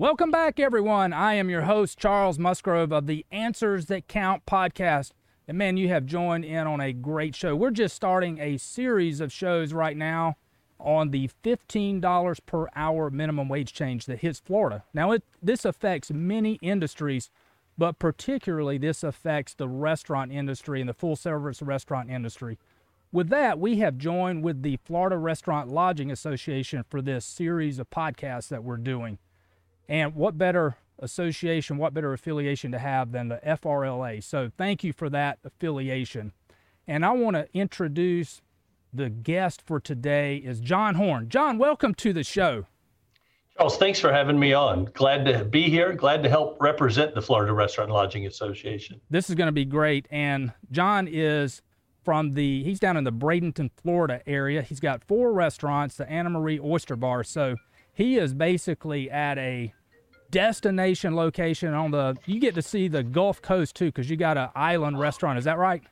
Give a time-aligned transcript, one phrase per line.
[0.00, 1.12] Welcome back, everyone.
[1.12, 5.10] I am your host, Charles Musgrove of the Answers That Count podcast.
[5.48, 7.56] And man, you have joined in on a great show.
[7.56, 10.36] We're just starting a series of shows right now
[10.78, 14.84] on the $15 per hour minimum wage change that hits Florida.
[14.94, 17.28] Now, it, this affects many industries,
[17.76, 22.56] but particularly this affects the restaurant industry and the full service restaurant industry.
[23.10, 27.90] With that, we have joined with the Florida Restaurant Lodging Association for this series of
[27.90, 29.18] podcasts that we're doing.
[29.88, 34.22] And what better association, what better affiliation to have than the FRLA?
[34.22, 36.32] So thank you for that affiliation.
[36.86, 38.42] And I want to introduce
[38.92, 41.28] the guest for today is John Horn.
[41.28, 42.66] John, welcome to the show.
[43.56, 44.84] Charles, thanks for having me on.
[44.94, 45.92] Glad to be here.
[45.92, 49.00] Glad to help represent the Florida Restaurant and Lodging Association.
[49.10, 50.06] This is going to be great.
[50.10, 51.62] And John is
[52.04, 54.62] from the, he's down in the Bradenton, Florida area.
[54.62, 57.24] He's got four restaurants, the Anna Maria Oyster Bar.
[57.24, 57.56] So
[57.92, 59.74] he is basically at a
[60.30, 64.36] destination location on the you get to see the Gulf Coast too because you got
[64.36, 65.38] an island restaurant.
[65.38, 65.82] Is that right?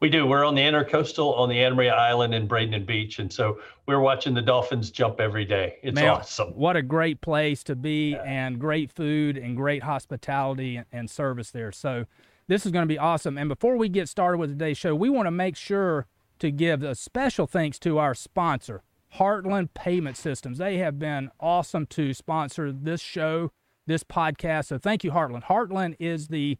[0.00, 0.26] We do.
[0.26, 4.00] We're on the intercoastal on the Anna Maria Island in Bradenton Beach, and so we're
[4.00, 5.78] watching the dolphins jump every day.
[5.82, 6.48] It's Man, awesome.
[6.48, 8.22] What a great place to be, yeah.
[8.22, 11.72] and great food and great hospitality and service there.
[11.72, 12.04] So
[12.46, 13.38] this is going to be awesome.
[13.38, 16.06] And before we get started with today's show, we want to make sure
[16.40, 18.82] to give a special thanks to our sponsor,
[19.14, 20.58] Heartland Payment Systems.
[20.58, 23.50] They have been awesome to sponsor this show
[23.86, 24.66] this podcast.
[24.66, 25.44] So thank you, Heartland.
[25.44, 26.58] Heartland is the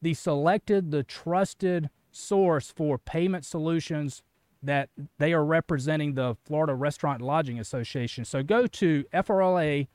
[0.00, 4.22] the selected, the trusted source for payment solutions
[4.62, 8.24] that they are representing the Florida Restaurant Lodging Association.
[8.24, 9.88] So go to frla.org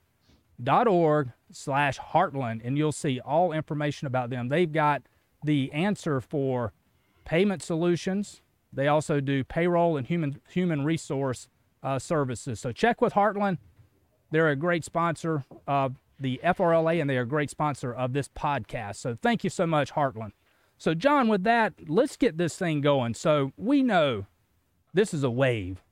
[1.51, 4.49] slash Heartland and you'll see all information about them.
[4.49, 5.03] They've got
[5.43, 6.73] the answer for
[7.25, 8.41] payment solutions.
[8.71, 11.47] They also do payroll and human human resource
[11.81, 12.59] uh, services.
[12.59, 13.57] So check with Heartland.
[14.31, 18.27] They're a great sponsor of the FRLA, and they are a great sponsor of this
[18.27, 18.95] podcast.
[18.95, 20.31] So thank you so much, Heartland.
[20.77, 23.13] So, John, with that, let's get this thing going.
[23.13, 24.25] So, we know
[24.93, 25.83] this is a wave.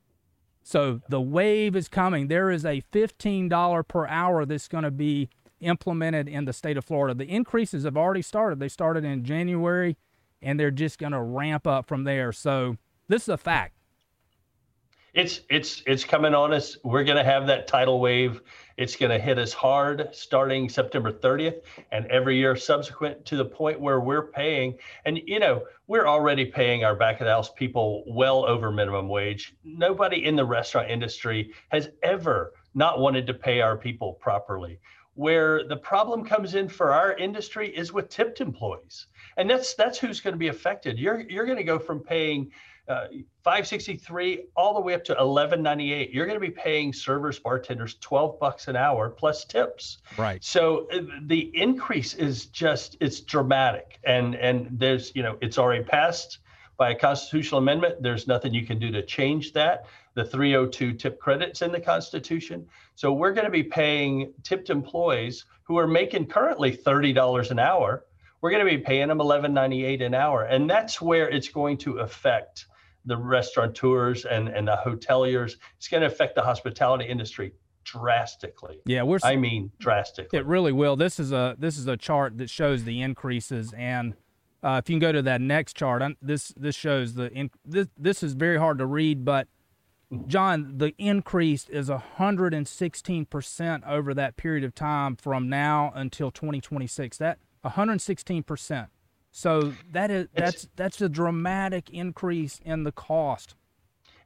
[0.64, 2.28] So, the wave is coming.
[2.28, 5.30] There is a $15 per hour that's going to be
[5.60, 7.14] implemented in the state of Florida.
[7.14, 8.60] The increases have already started.
[8.60, 9.98] They started in January,
[10.42, 12.32] and they're just going to ramp up from there.
[12.32, 12.78] So,
[13.08, 13.76] this is a fact
[15.14, 16.78] it's it's it's coming on us.
[16.84, 18.42] We're going to have that tidal wave.
[18.78, 21.62] It's going to hit us hard starting September 30th
[21.92, 24.78] and every year subsequent to the point where we're paying.
[25.06, 29.10] And you know, we're already paying our back of the house people well over minimum
[29.10, 29.54] wage.
[29.66, 34.80] Nobody in the restaurant industry has ever not wanted to pay our people properly.
[35.16, 40.00] Where the problem comes in for our industry is with tipped employees, and that's that's
[40.00, 40.98] who's going to be affected.
[40.98, 42.50] You're you're going to go from paying
[42.88, 43.08] uh,
[43.44, 48.40] 563 all the way up to 1198 you're going to be paying servers bartenders 12
[48.40, 50.00] bucks an hour plus tips.
[50.18, 50.44] Right.
[50.44, 54.00] So uh, the increase is just it's dramatic.
[54.04, 56.40] And and there's you know it's already passed
[56.78, 58.02] by a constitutional amendment.
[58.02, 59.86] There's nothing you can do to change that.
[60.16, 62.68] The 302 tip credits in the constitution.
[62.96, 68.04] So we're going to be paying tipped employees who are making currently $30 an hour
[68.42, 70.44] we're going to be paying them 11.98 an hour.
[70.44, 72.66] And that's where it's going to affect
[73.06, 75.56] the restaurateurs and, and the hoteliers.
[75.78, 77.54] It's going to affect the hospitality industry
[77.84, 78.80] drastically.
[78.86, 80.38] Yeah, we're I mean drastically.
[80.38, 80.96] It really will.
[80.96, 84.16] This is a this is a chart that shows the increases and
[84.64, 87.88] uh, if you can go to that next chart, this this shows the in, this
[87.98, 89.48] this is very hard to read, but
[90.28, 97.18] John, the increase is 116 percent over that period of time from now until 2026.
[97.18, 98.90] That 116 percent.
[99.32, 103.56] So that is that's that's a dramatic increase in the cost.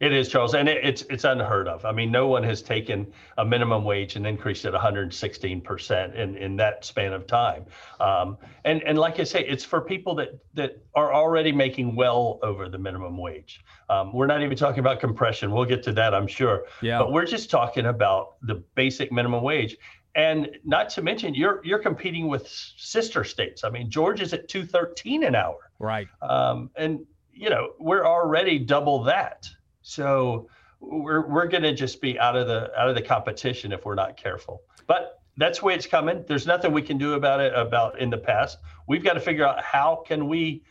[0.01, 1.85] It is, Charles, and it, it's it's unheard of.
[1.85, 6.35] I mean, no one has taken a minimum wage and increased it 116 percent in
[6.35, 7.65] in that span of time.
[7.99, 12.39] Um, and and like I say, it's for people that that are already making well
[12.43, 13.61] over the minimum wage.
[13.89, 15.51] Um, we're not even talking about compression.
[15.51, 16.65] We'll get to that, I'm sure.
[16.81, 16.99] Yeah.
[16.99, 19.77] But we're just talking about the basic minimum wage
[20.15, 23.63] and not to mention you're you're competing with sister states.
[23.63, 25.57] I mean, Georgia's at 213 an hour.
[25.77, 26.07] Right.
[26.21, 29.47] Um, and you know, we're already double that.
[29.81, 30.47] So
[30.79, 33.95] we're we're going to just be out of the out of the competition if we're
[33.95, 34.61] not careful.
[34.87, 36.23] But that's the way it's coming.
[36.27, 38.57] There's nothing we can do about it about in the past.
[38.87, 40.63] We've got to figure out how can we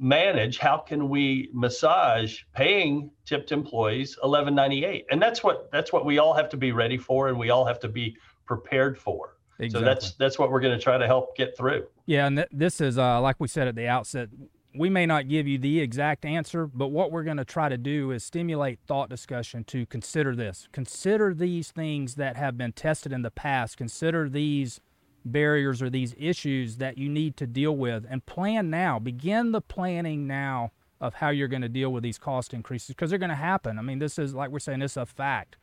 [0.00, 6.18] manage how can we massage paying tipped employees 1198 and that's what that's what we
[6.18, 8.16] all have to be ready for and we all have to be
[8.48, 9.36] prepared for.
[9.60, 9.80] Exactly.
[9.80, 11.86] So that's that's what we're going to try to help get through.
[12.06, 14.28] Yeah, and th- this is uh, like we said at the outset.
[14.74, 17.76] we may not give you the exact answer, but what we're going to try to
[17.78, 20.68] do is stimulate thought discussion to consider this.
[20.72, 23.76] Consider these things that have been tested in the past.
[23.76, 24.80] Consider these
[25.24, 28.98] barriers or these issues that you need to deal with and plan now.
[28.98, 30.70] Begin the planning now
[31.00, 33.78] of how you're going to deal with these cost increases because they're going to happen.
[33.78, 35.56] I mean, this is like we're saying, this is a fact.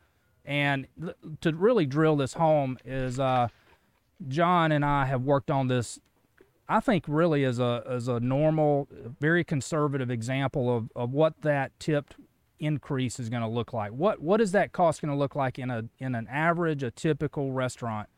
[0.46, 0.86] And
[1.40, 3.48] to really drill this home is uh,
[4.28, 5.98] John and I have worked on this.
[6.68, 8.88] I think really as a as a normal,
[9.20, 12.16] very conservative example of, of what that tipped
[12.58, 13.90] increase is going to look like.
[13.90, 16.90] What what is that cost going to look like in a in an average, a
[16.90, 18.08] typical restaurant?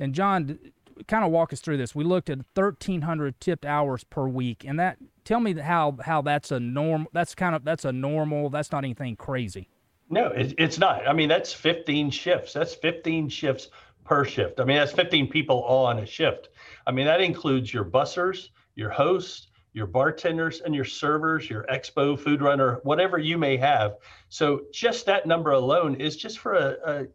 [0.00, 0.58] And John,
[1.06, 1.94] kind of walk us through this.
[1.94, 6.50] We looked at 1,300 tipped hours per week, and that tell me how how that's
[6.50, 7.06] a norm.
[7.12, 8.50] That's kind of that's a normal.
[8.50, 9.68] That's not anything crazy.
[10.10, 11.06] No, it, it's not.
[11.06, 12.52] I mean, that's 15 shifts.
[12.52, 13.68] That's 15 shifts
[14.04, 14.58] per shift.
[14.60, 16.48] I mean, that's 15 people all on a shift.
[16.86, 22.18] I mean, that includes your bussers, your hosts, your bartenders, and your servers, your expo
[22.18, 23.96] food runner, whatever you may have.
[24.30, 27.06] So just that number alone is just for a, a,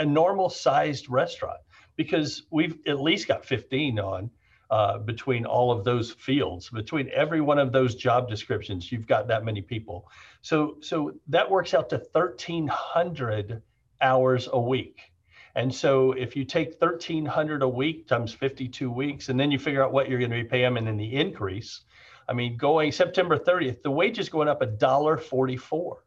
[0.00, 1.60] a normal sized restaurant
[1.96, 4.30] because we've at least got 15 on
[4.72, 9.28] uh, between all of those fields, between every one of those job descriptions, you've got
[9.28, 10.08] that many people.
[10.40, 13.60] So, so that works out to 1,300
[14.00, 15.12] hours a week.
[15.54, 19.84] And so if you take 1,300 a week times 52 weeks, and then you figure
[19.84, 21.82] out what you're going to be them and then the increase,
[22.26, 26.02] I mean, going September 30th, the wage is going up a dollar 44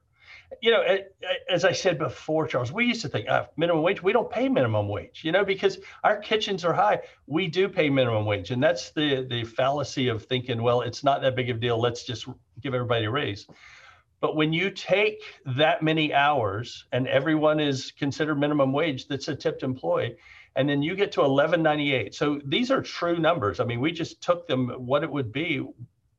[0.61, 0.83] you know,
[1.49, 4.01] as I said before, Charles, we used to think ah, minimum wage.
[4.01, 7.01] We don't pay minimum wage, you know, because our kitchens are high.
[7.27, 11.21] We do pay minimum wage, and that's the the fallacy of thinking, well, it's not
[11.21, 11.79] that big of a deal.
[11.79, 12.27] Let's just
[12.61, 13.47] give everybody a raise.
[14.21, 19.35] But when you take that many hours and everyone is considered minimum wage, that's a
[19.35, 20.15] tipped employee,
[20.55, 22.15] and then you get to 1198.
[22.15, 23.59] So these are true numbers.
[23.59, 25.61] I mean, we just took them what it would be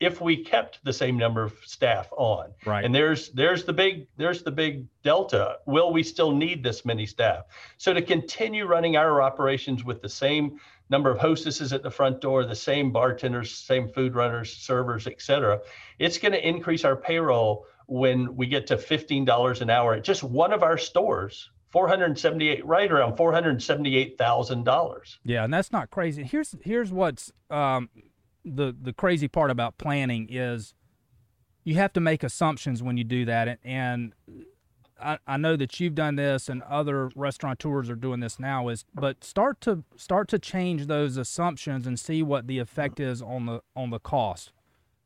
[0.00, 2.50] if we kept the same number of staff on.
[2.64, 2.84] Right.
[2.84, 5.58] And there's there's the big there's the big delta.
[5.66, 7.44] Will we still need this many staff?
[7.78, 10.60] So to continue running our operations with the same
[10.90, 15.20] number of hostesses at the front door, the same bartenders, same food runners, servers, et
[15.20, 15.60] cetera,
[15.98, 20.22] it's going to increase our payroll when we get to $15 an hour at just
[20.22, 25.16] one of our stores 478 right around $478,000.
[25.24, 26.22] Yeah, and that's not crazy.
[26.22, 27.90] Here's here's what's um,
[28.46, 30.74] the the crazy part about planning is
[31.64, 33.58] you have to make assumptions when you do that.
[33.64, 34.12] And
[35.02, 38.84] I, I know that you've done this and other restaurateurs are doing this now is
[38.94, 43.46] but start to start to change those assumptions and see what the effect is on
[43.46, 44.52] the on the cost.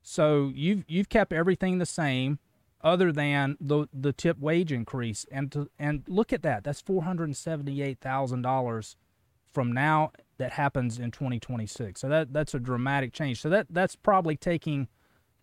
[0.03, 2.39] So you've you've kept everything the same
[2.83, 5.27] other than the the tip wage increase.
[5.31, 6.65] And to and look at that.
[6.65, 8.97] That's $478,000
[9.53, 12.01] from now that happens in 2026.
[12.01, 13.41] So that that's a dramatic change.
[13.41, 14.89] So that that's probably taking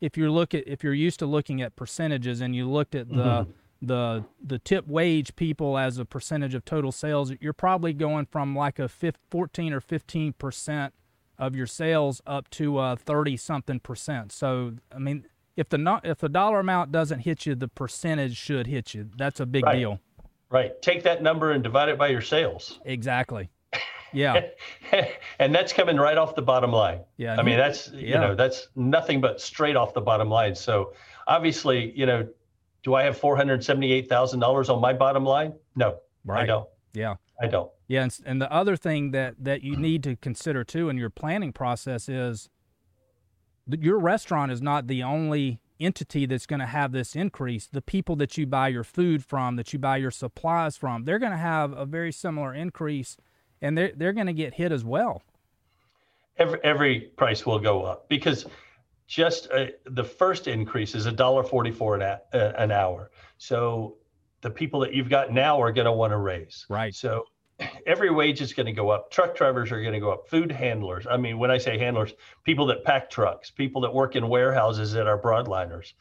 [0.02, 3.08] if you look at if you're used to looking at percentages and you looked at
[3.08, 3.52] the mm-hmm.
[3.82, 8.56] the the tip wage people as a percentage of total sales, you're probably going from
[8.56, 10.94] like a 14 or 15 percent
[11.38, 14.32] of your sales up to a 30 something percent.
[14.32, 18.36] So I mean, if the not if the dollar amount doesn't hit you, the percentage
[18.36, 19.12] should hit you.
[19.16, 19.78] That's a big right.
[19.78, 20.00] deal.
[20.50, 20.82] Right.
[20.82, 22.80] Take that number and divide it by your sales.
[22.84, 23.50] Exactly.
[24.14, 24.42] Yeah.
[25.40, 27.02] and that's coming right off the bottom line.
[27.18, 27.36] Yeah.
[27.38, 30.56] I mean, that's, you know, that's nothing but straight off the bottom line.
[30.56, 30.94] So
[31.28, 32.28] obviously, you know,
[32.84, 35.54] do I have $478,000 on my bottom line?
[35.76, 36.44] No, right.
[36.44, 36.68] I don't.
[36.94, 37.16] Yeah.
[37.42, 37.70] I don't.
[37.88, 38.04] Yeah.
[38.04, 41.54] And, and the other thing that, that you need to consider too in your planning
[41.54, 42.50] process is
[43.68, 47.68] that your restaurant is not the only entity that's going to have this increase.
[47.68, 51.20] The people that you buy your food from, that you buy your supplies from, they're
[51.20, 53.18] going to have a very similar increase
[53.62, 55.22] and they're they're going to get hit as well.
[56.38, 58.46] Every every price will go up because
[59.08, 63.12] just uh, the first increase is a dollar forty four an, uh, an hour.
[63.38, 63.98] So
[64.42, 66.66] the people that you've got now are going to want to raise.
[66.70, 66.94] Right.
[66.94, 67.26] So
[67.88, 69.12] every wage is going to go up.
[69.12, 70.28] Truck drivers are going to go up.
[70.28, 71.08] Food handlers.
[71.10, 74.92] I mean, when I say handlers, people that pack trucks, people that work in warehouses
[74.94, 75.94] that are broadliners,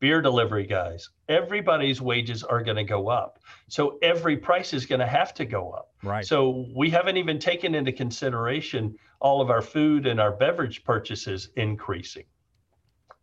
[0.00, 3.38] beer delivery guys, everybody's wages are going to go up.
[3.68, 5.90] So every price is going to have to go up.
[6.02, 6.24] Right.
[6.24, 11.50] So we haven't even taken into consideration all of our food and our beverage purchases
[11.56, 12.24] increasing.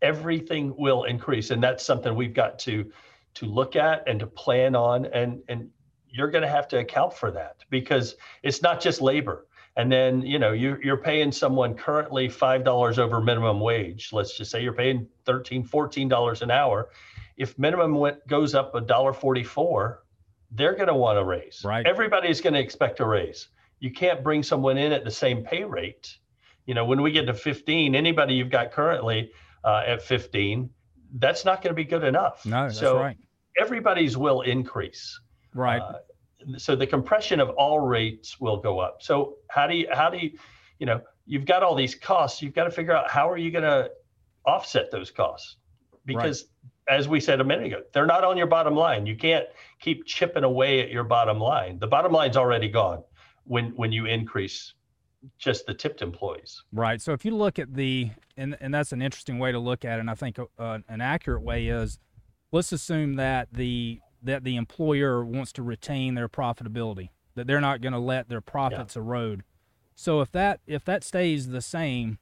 [0.01, 2.92] Everything will increase, and that's something we've got to
[3.34, 5.70] to look at and to plan on, and and
[6.10, 9.46] you're going to have to account for that because it's not just labor
[9.78, 14.38] and then you know you're, you're paying someone currently five dollars over minimum wage let's
[14.38, 16.90] just say you're paying 13 14 dollars an hour
[17.38, 20.04] if minimum went, goes up a dollar 44
[20.51, 23.48] they're going to want a raise right everybody's going to expect a raise
[23.80, 26.18] you can't bring someone in at the same pay rate
[26.66, 29.32] you know when we get to 15 anybody you've got currently
[29.63, 30.70] uh, at 15,
[31.18, 32.46] that's not going to be good enough.
[32.46, 33.18] No, that's so right.
[33.58, 35.20] everybody's will increase.
[35.54, 35.82] Right.
[35.82, 36.00] Uh,
[36.58, 38.98] so the compression of all rates will go up.
[39.02, 40.32] So how do you how do you
[40.80, 42.42] you know you've got all these costs.
[42.42, 43.90] You've got to figure out how are you going to
[44.46, 45.58] offset those costs
[46.06, 46.46] because
[46.90, 46.98] right.
[46.98, 49.06] as we said a minute ago, they're not on your bottom line.
[49.06, 49.46] You can't
[49.80, 51.80] keep chipping away at your bottom line.
[51.80, 53.04] The bottom line's already gone
[53.46, 54.74] when when you increase
[55.38, 56.64] just the tipped employees.
[56.72, 57.00] Right.
[57.00, 59.98] So if you look at the and and that's an interesting way to look at
[59.98, 60.02] it.
[60.02, 62.00] And I think uh, an accurate way is
[62.52, 67.82] let's assume that the that the employer wants to retain their profitability, that they're not
[67.82, 69.01] going to let their profits yeah.
[69.01, 69.44] erode.
[69.96, 72.18] So if that if that stays the same,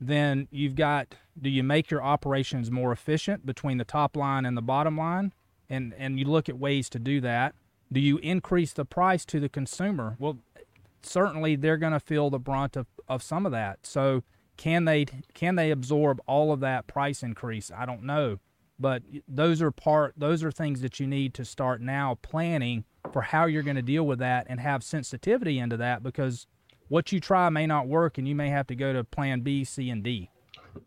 [0.00, 4.56] then you've got do you make your operations more efficient between the top line and
[4.56, 5.32] the bottom line?
[5.68, 7.54] And and you look at ways to do that.
[7.92, 10.16] Do you increase the price to the consumer?
[10.18, 10.38] Well,
[11.02, 13.86] certainly they're going to feel the brunt of, of some of that.
[13.86, 14.22] So
[14.56, 17.70] can they can they absorb all of that price increase?
[17.74, 18.38] I don't know
[18.78, 23.22] but those are part those are things that you need to start now planning for
[23.22, 26.46] how you're going to deal with that and have sensitivity into that because
[26.88, 29.64] what you try may not work and you may have to go to plan B,
[29.64, 30.28] C, and D.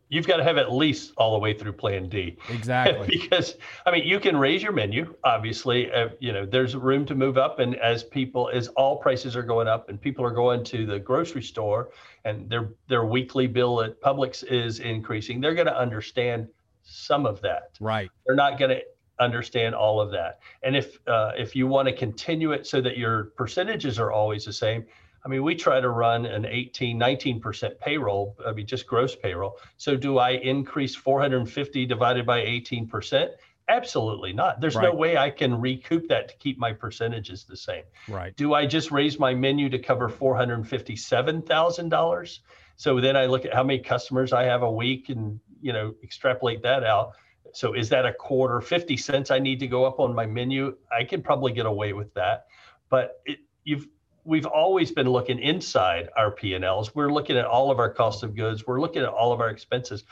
[0.10, 2.38] You've got to have at least all the way through plan D.
[2.50, 3.08] Exactly.
[3.22, 7.16] because I mean, you can raise your menu, obviously, uh, you know, there's room to
[7.16, 10.64] move up and as people as all prices are going up and people are going
[10.66, 11.90] to the grocery store
[12.24, 16.48] and their their weekly bill at Publix is increasing, they're going to understand
[16.86, 17.72] some of that.
[17.80, 18.10] Right.
[18.26, 18.82] They're not going to
[19.20, 20.40] understand all of that.
[20.64, 24.46] And if uh, if you want to continue it so that your percentages are always
[24.46, 24.86] the same,
[25.26, 29.58] I mean, we try to run an 18, 19% payroll, I mean, just gross payroll.
[29.78, 33.30] So do I increase 450 divided by 18%?
[33.68, 34.62] Absolutely not.
[34.62, 34.84] There's right.
[34.84, 37.82] no way I can recoup that to keep my percentages the same.
[38.08, 38.36] Right.
[38.36, 42.40] Do I just raise my menu to cover $457,000?
[42.78, 45.94] So then I look at how many customers I have a week and you know
[46.04, 47.14] extrapolate that out.
[47.54, 50.76] So is that a quarter 50 cents i need to go up on my menu?
[50.92, 52.48] I can probably get away with that.
[52.90, 53.88] But it, you've
[54.24, 58.36] we've always been looking inside our p&l's we're looking at all of our cost of
[58.36, 58.66] goods.
[58.66, 60.04] We're looking at all of our expenses.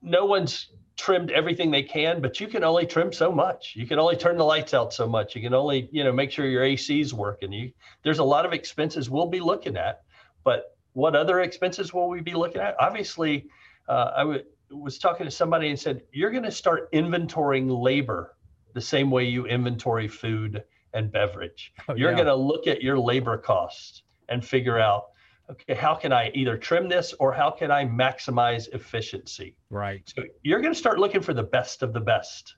[0.00, 3.74] No one's trimmed everything they can but you can only trim so much.
[3.76, 5.34] You can only turn the lights out so much.
[5.34, 7.52] You can only you know make sure your ac's working.
[7.52, 10.02] You there's a lot of expenses we'll be looking at
[10.44, 12.76] but what other expenses will we be looking at?
[12.80, 13.48] Obviously
[13.88, 14.46] uh, i would
[14.78, 18.36] was talking to somebody and said, You're going to start inventorying labor
[18.74, 21.72] the same way you inventory food and beverage.
[21.88, 22.16] Oh, You're yeah.
[22.16, 25.06] going to look at your labor costs and figure out,
[25.50, 29.56] okay, how can I either trim this or how can I maximize efficiency?
[29.70, 30.02] Right.
[30.16, 32.54] So you're going to start looking for the best of the best.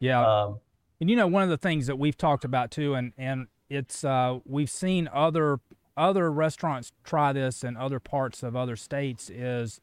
[0.00, 0.24] Yeah.
[0.24, 0.58] Um,
[1.00, 4.04] and you know, one of the things that we've talked about too, and and it's
[4.04, 5.60] uh, we've seen other
[5.96, 9.80] other restaurants try this in other parts of other states is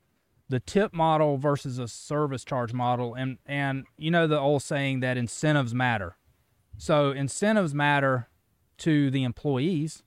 [0.52, 3.16] the tip model versus a service charge model.
[3.16, 6.18] And and you know the old saying that incentives matter.
[6.78, 8.28] So incentives matter
[8.80, 10.04] to the employees.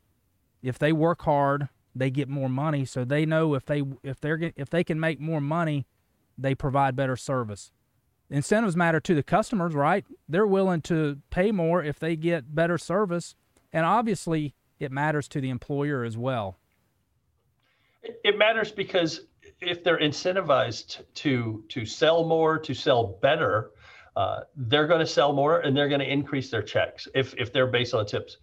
[0.62, 2.84] If they work hard they get more money.
[2.84, 5.86] So they know if they if they're if they can make more money
[6.36, 7.72] they provide better service.
[8.28, 10.04] Incentives matter to the customers right?
[10.28, 13.34] They're willing to pay more if they get better service.
[13.72, 16.58] And obviously it matters to the employer as well.
[18.02, 19.20] It matters because
[19.61, 23.70] if they're incentivized to to sell more, to sell better,
[24.16, 27.52] uh, they're going to sell more and they're going to increase their checks if if
[27.52, 28.38] they're based on tips.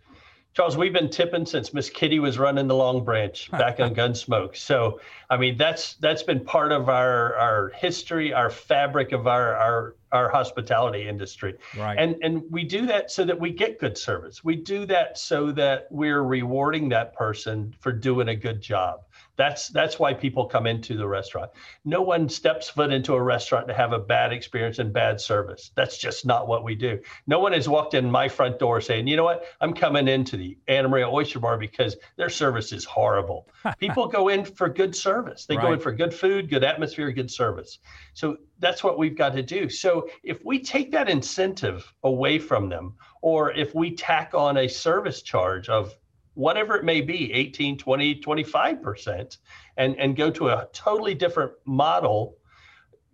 [0.54, 4.58] Charles, we've been tipping since Miss Kitty was running the Long Branch back on Gunsmoke.
[4.58, 5.00] So,
[5.30, 9.96] I mean, that's that's been part of our our history, our fabric of our our
[10.12, 11.56] our hospitality industry.
[11.78, 11.98] Right.
[11.98, 14.44] And and we do that so that we get good service.
[14.44, 19.06] We do that so that we're rewarding that person for doing a good job.
[19.38, 21.52] That's that's why people come into the restaurant.
[21.86, 25.72] No one steps foot into a restaurant to have a bad experience and bad service.
[25.76, 27.00] That's just not what we do.
[27.28, 29.46] No one has walked in my front door saying, "You know what?
[29.62, 33.48] I'm coming into the Anna Maria Oyster Bar because their service is horrible."
[33.80, 35.46] people go in for good service.
[35.46, 35.68] They right.
[35.68, 37.80] go in for good food, good atmosphere, good service.
[38.14, 39.70] So that's what we've got to do.
[39.70, 44.68] So if we take that incentive away from them or if we tack on a
[44.68, 45.96] service charge of
[46.34, 49.38] whatever it may be 18 20 25%
[49.78, 52.38] and and go to a totally different model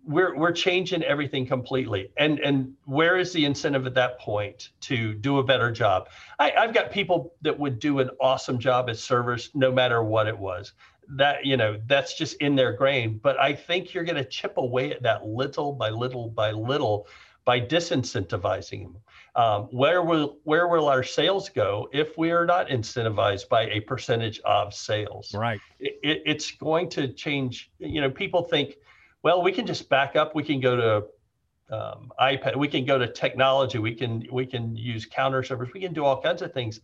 [0.08, 2.10] we're we're changing everything completely.
[2.16, 6.08] And and where is the incentive at that point to do a better job?
[6.38, 10.26] I, i've got people that would do an awesome job as servers no matter what
[10.26, 10.72] it was.
[11.16, 14.58] That you know that's just in their grain but i think you're going to chip
[14.58, 17.06] away at that little by little by little
[17.48, 19.02] by disincentivizing them
[19.38, 23.80] um, where will where will our sales go if we are not incentivized by a
[23.80, 25.32] percentage of sales?
[25.32, 25.60] Right.
[25.78, 27.70] It, it, it's going to change.
[27.78, 28.74] You know, people think,
[29.22, 30.34] well, we can just back up.
[30.34, 32.56] We can go to um, iPad.
[32.56, 33.78] We can go to technology.
[33.78, 35.68] We can we can use counter servers.
[35.72, 36.80] We can do all kinds of things.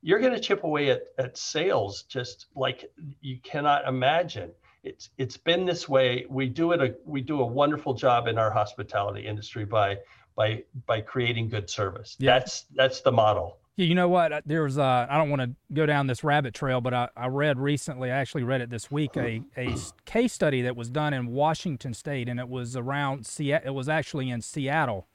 [0.00, 2.88] You're going to chip away at, at sales just like
[3.20, 4.52] you cannot imagine.
[4.86, 6.24] It's it's been this way.
[6.28, 9.98] We do it a we do a wonderful job in our hospitality industry by
[10.36, 12.16] by by creating good service.
[12.18, 12.38] Yeah.
[12.38, 13.58] That's that's the model.
[13.76, 14.32] Yeah, You know what?
[14.46, 17.26] There was uh, I don't want to go down this rabbit trail, but I, I
[17.26, 18.10] read recently.
[18.10, 19.16] I actually read it this week.
[19.16, 19.74] A, a
[20.04, 23.68] case study that was done in Washington State, and it was around Seattle.
[23.68, 25.08] It was actually in Seattle,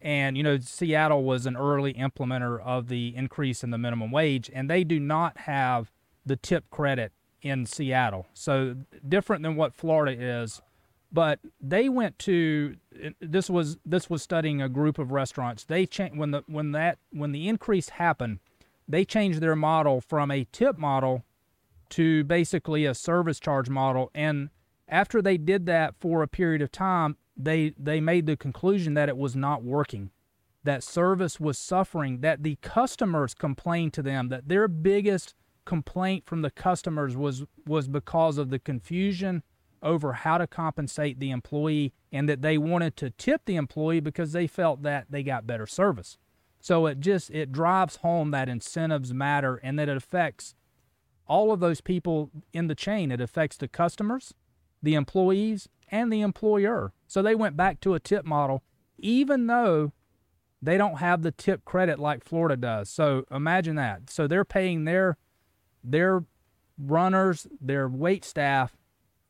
[0.00, 4.50] and you know Seattle was an early implementer of the increase in the minimum wage,
[4.52, 5.90] and they do not have
[6.26, 7.12] the tip credit
[7.44, 8.26] in Seattle.
[8.34, 8.74] So
[9.06, 10.60] different than what Florida is
[11.14, 15.62] but they went to uh, this was this was studying a group of restaurants.
[15.64, 18.40] They changed when the when that when the increase happened,
[18.88, 21.24] they changed their model from a tip model
[21.90, 24.10] to basically a service charge model.
[24.12, 24.50] And
[24.88, 29.08] after they did that for a period of time, they they made the conclusion that
[29.08, 30.10] it was not working,
[30.64, 36.42] that service was suffering, that the customers complained to them that their biggest complaint from
[36.42, 39.42] the customers was was because of the confusion
[39.82, 44.32] over how to compensate the employee and that they wanted to tip the employee because
[44.32, 46.16] they felt that they got better service.
[46.60, 50.54] So it just it drives home that incentives matter and that it affects
[51.26, 53.10] all of those people in the chain.
[53.10, 54.34] It affects the customers,
[54.82, 56.92] the employees, and the employer.
[57.06, 58.62] So they went back to a tip model
[58.98, 59.92] even though
[60.62, 62.88] they don't have the tip credit like Florida does.
[62.88, 64.08] So imagine that.
[64.08, 65.18] So they're paying their
[65.84, 66.24] their
[66.78, 68.76] runners, their wait staff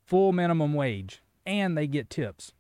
[0.07, 2.53] full minimum wage and they get tips.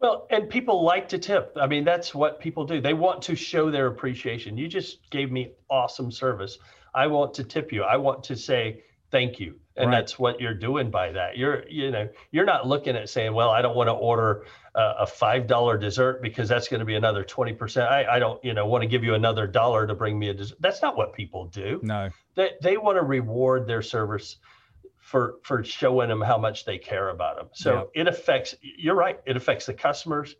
[0.00, 1.56] Well, and people like to tip.
[1.58, 2.80] I mean, that's what people do.
[2.80, 4.58] They want to show their appreciation.
[4.58, 6.58] You just gave me awesome service.
[6.94, 7.82] I want to tip you.
[7.82, 8.82] I want to say
[9.14, 9.54] thank you.
[9.76, 10.00] And right.
[10.00, 11.36] that's what you're doing by that.
[11.36, 14.44] You're, you know, you're not looking at saying, well, I don't want to order
[14.74, 17.88] a, a $5 dessert because that's going to be another 20%.
[17.88, 20.34] I, I don't, you know, want to give you another dollar to bring me a
[20.34, 20.56] dessert.
[20.58, 21.78] That's not what people do.
[21.82, 22.10] No.
[22.34, 24.36] They, they want to reward their service
[24.98, 27.48] for for showing them how much they care about them.
[27.52, 28.00] So yeah.
[28.00, 28.54] it affects.
[28.62, 29.20] You're right.
[29.26, 30.34] It affects the customers.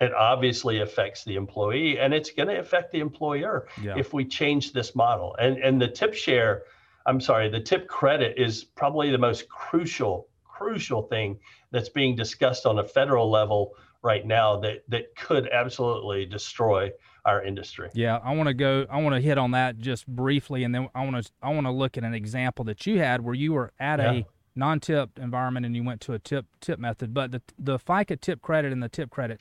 [0.00, 3.94] It obviously affects the employee, and it's going to affect the employer yeah.
[3.96, 5.36] if we change this model.
[5.38, 6.64] And and the tip share,
[7.08, 11.38] I'm sorry, the tip credit is probably the most crucial crucial thing
[11.70, 16.90] that's being discussed on a federal level right now that that could absolutely destroy
[17.24, 17.88] our industry.
[17.94, 18.86] Yeah, I want to go.
[18.90, 21.66] I want to hit on that just briefly, and then I want to I want
[21.66, 24.12] to look at an example that you had where you were at yeah.
[24.12, 27.14] a non-tip environment and you went to a tip tip method.
[27.14, 29.40] But the the FICA tip credit and the tip credit,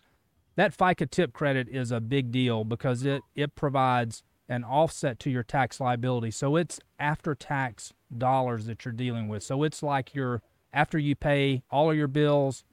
[0.55, 5.29] that FICA tip credit is a big deal because it it provides an offset to
[5.29, 6.31] your tax liability.
[6.31, 9.43] So it's after tax dollars that you're dealing with.
[9.43, 10.41] So it's like you're
[10.73, 12.63] after you pay all of your bills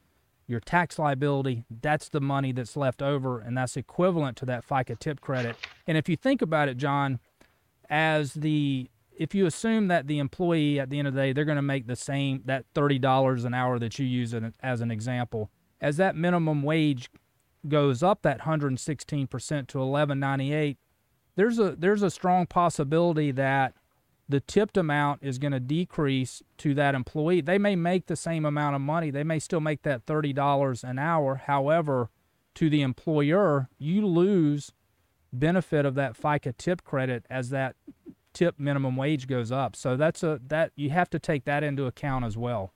[0.47, 4.99] your tax liability, that's the money that's left over, and that's equivalent to that FICA
[4.99, 5.57] tip credit.
[5.87, 7.19] And if you think about it, John,
[7.89, 11.45] as the if you assume that the employee at the end of the day they're
[11.45, 14.91] going to make the same that thirty dollars an hour that you use as an
[14.91, 17.11] example, as that minimum wage
[17.67, 20.79] goes up that 116 percent to 1198,
[21.37, 23.75] there's a there's a strong possibility that
[24.29, 27.41] the tipped amount is going to decrease to that employee.
[27.41, 29.11] They may make the same amount of money.
[29.11, 31.43] They may still make that $30 an hour.
[31.47, 32.09] However,
[32.55, 34.73] to the employer, you lose
[35.31, 37.77] benefit of that FICA tip credit as that
[38.33, 39.77] tip minimum wage goes up.
[39.77, 42.73] So that's a that you have to take that into account as well.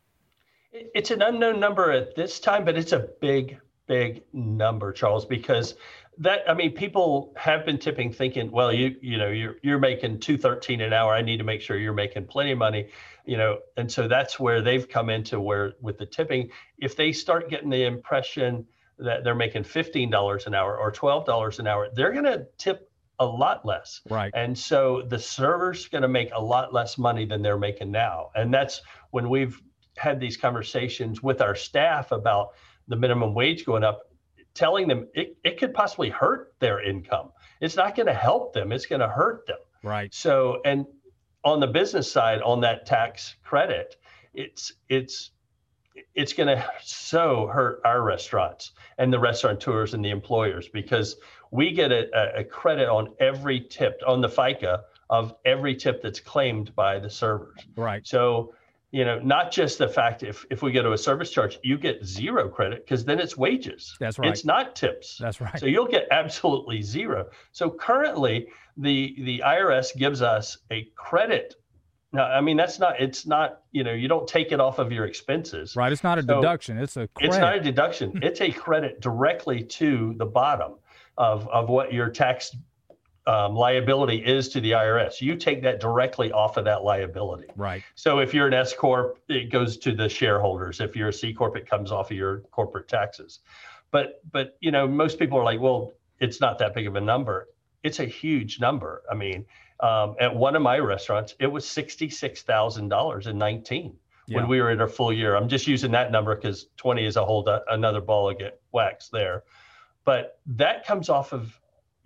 [0.72, 5.74] It's an unknown number at this time, but it's a big big number, Charles, because
[6.18, 10.20] that I mean, people have been tipping, thinking, well, you you know, you're you're making
[10.20, 11.14] two thirteen an hour.
[11.14, 12.88] I need to make sure you're making plenty of money,
[13.24, 16.50] you know, and so that's where they've come into where with the tipping.
[16.78, 18.66] If they start getting the impression
[18.98, 22.46] that they're making fifteen dollars an hour or twelve dollars an hour, they're going to
[22.58, 24.00] tip a lot less.
[24.08, 24.32] Right.
[24.34, 28.30] And so the server's going to make a lot less money than they're making now,
[28.34, 29.60] and that's when we've
[29.96, 32.54] had these conversations with our staff about
[32.88, 34.07] the minimum wage going up
[34.58, 37.30] telling them it, it could possibly hurt their income.
[37.60, 39.58] It's not going to help them, it's going to hurt them.
[39.82, 40.12] Right.
[40.12, 40.84] So, and
[41.44, 43.96] on the business side, on that tax credit,
[44.34, 45.30] it's, it's,
[46.14, 51.16] it's going to so hurt our restaurants and the restaurateurs and the employers because
[51.50, 56.20] we get a, a credit on every tip on the FICA of every tip that's
[56.20, 57.58] claimed by the servers.
[57.76, 58.06] Right.
[58.06, 58.54] So
[58.90, 61.76] you know, not just the fact if if we go to a service charge, you
[61.78, 63.94] get zero credit because then it's wages.
[64.00, 64.30] That's right.
[64.30, 65.18] It's not tips.
[65.20, 65.58] That's right.
[65.58, 67.26] So you'll get absolutely zero.
[67.52, 71.54] So currently, the the IRS gives us a credit
[72.12, 72.98] Now, I mean that's not.
[73.00, 73.60] It's not.
[73.72, 75.76] You know, you don't take it off of your expenses.
[75.76, 75.92] Right.
[75.92, 76.78] It's not a So, deduction.
[76.78, 77.28] It's a credit.
[77.28, 78.18] It's not a deduction.
[78.22, 80.76] it's a credit directly to the bottom
[81.18, 82.56] of of what your tax
[83.28, 85.20] um, liability is to the IRS.
[85.20, 87.48] You take that directly off of that liability.
[87.56, 87.82] right.
[87.94, 90.80] So if you're an S corp, it goes to the shareholders.
[90.80, 93.40] If you're a C corp, it comes off of your corporate taxes.
[93.90, 97.00] But but you know, most people are like, well, it's not that big of a
[97.00, 97.48] number.
[97.82, 99.02] It's a huge number.
[99.10, 99.44] I mean,
[99.80, 104.36] um, at one of my restaurants, it was sixty-six thousand dollars in nineteen Yeah.
[104.38, 105.36] when we were in our full year.
[105.36, 109.08] I'm just using that number because twenty is a whole another ball of get wax
[109.10, 109.44] there.
[110.04, 111.58] But that comes off of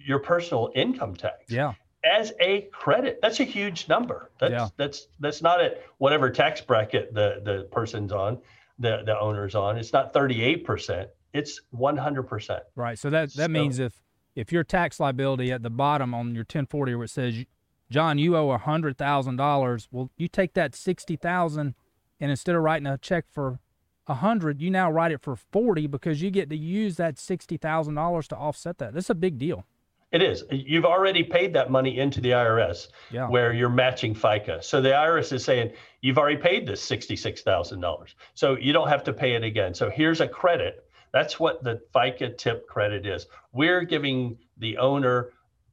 [0.04, 1.72] your personal income tax yeah.
[2.04, 3.18] as a credit.
[3.22, 4.30] That's a huge number.
[4.40, 4.68] That's Yeah.
[4.76, 8.38] that's that's not at whatever tax bracket the the person's on,
[8.78, 9.76] the the owner's on.
[9.78, 11.08] It's not 38%.
[11.32, 12.60] It's 100%.
[12.76, 12.98] Right.
[12.98, 14.02] So that that So- means if
[14.34, 17.44] if your tax liability at the bottom on your 1040 where it says,
[17.90, 19.86] John, you owe a hundred thousand dollars.
[19.90, 21.74] Well, you take that sixty thousand,
[22.18, 23.60] and instead of writing a check for
[24.06, 27.58] a hundred, you now write it for forty because you get to use that sixty
[27.58, 28.94] thousand dollars to offset that.
[28.94, 29.66] That's a big deal.
[30.12, 30.44] It is.
[30.50, 33.28] You've already paid that money into the IRS Yeah.
[33.28, 34.62] where you're matching FICA.
[34.62, 35.72] So the IRS is saying,
[36.02, 38.14] you've already paid this $66,000.
[38.34, 39.72] So you don't have to pay it again.
[39.74, 40.84] So here's a credit.
[41.12, 43.26] That's what the FICA tip credit is.
[43.52, 45.30] We're giving the owner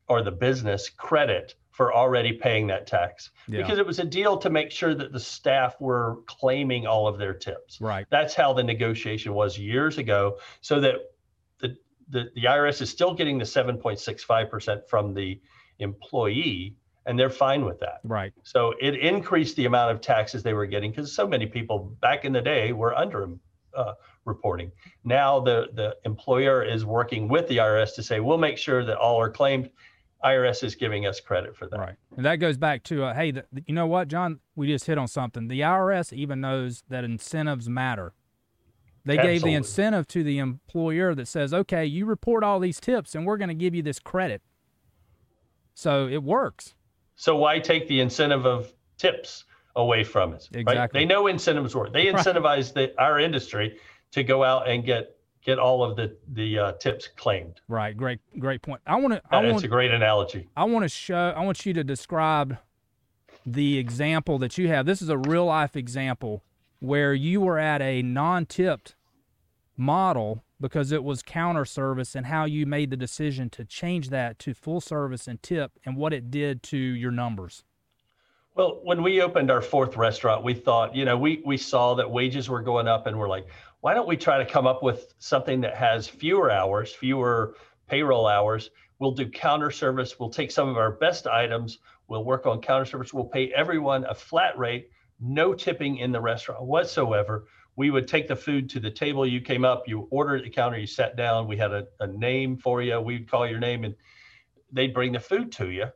[0.08, 3.62] or the business credit for already paying that tax Yeah.
[3.62, 7.18] because it was a deal to make sure that the staff were claiming all of
[7.18, 7.80] their tips.
[7.80, 8.06] Right.
[8.10, 10.96] That's how the negotiation was years ago, so that
[12.10, 15.40] the the, IRS is still getting the 7.65% from the
[15.80, 18.00] employee, and they're fine with that.
[18.04, 18.34] Right.
[18.44, 22.26] So it increased the amount of taxes they were getting because so many people back
[22.26, 23.30] in the day were under
[23.76, 23.94] uh,
[24.26, 24.72] reporting.
[25.04, 28.98] Now the the employer is working with the IRS to say we'll make sure that
[28.98, 29.70] all are claimed.
[30.24, 31.80] IRS is giving us credit for that.
[31.80, 31.96] Right.
[32.18, 34.42] And that goes back to, uh, hey, the, you know what, John?
[34.56, 35.48] We just hit on something.
[35.48, 38.14] The IRS even knows that incentives matter.
[39.06, 43.16] They gave the incentive to the employer that says, okay, you report all these tips
[43.16, 44.42] and we're going to give you this credit.
[45.74, 46.76] So it works.
[47.16, 50.50] So why take the incentive of tips away from us?
[50.54, 50.62] Right?
[50.62, 51.02] Exactly.
[51.02, 51.94] They know incentives work.
[51.94, 53.78] They incentivize the, our industry
[54.12, 57.62] to go out and get get all of the the uh, tips claimed.
[57.68, 57.96] Right.
[57.96, 58.82] Great, great point.
[58.86, 60.50] I want to, I That's want, a great analogy.
[60.56, 62.58] I want to show, I want you to describe
[63.46, 64.86] the example that you have.
[64.86, 66.44] This is a real life example
[66.80, 68.96] where you were at a non tipped
[69.78, 74.38] model because it was counter service and how you made the decision to change that
[74.40, 77.64] to full service and tip and what it did to your numbers.
[78.56, 82.12] Well, when we opened our fourth restaurant, we thought, you know, we we saw that
[82.12, 83.48] wages were going up, and we're like,
[83.80, 87.56] why don't we try to come up with something that has fewer hours, fewer
[87.88, 88.70] payroll hours?
[89.00, 90.20] We'll do counter service.
[90.20, 91.80] We'll take some of our best items.
[92.10, 93.14] We'll work on counter service.
[93.14, 97.46] We'll pay everyone a flat rate, no tipping in the restaurant whatsoever.
[97.76, 99.26] We would take the food to the table.
[99.26, 101.48] You came up, you ordered at the counter, you sat down.
[101.48, 103.00] We had a, a name for you.
[103.00, 103.96] We'd call your name, and
[104.72, 105.88] they'd bring the food to you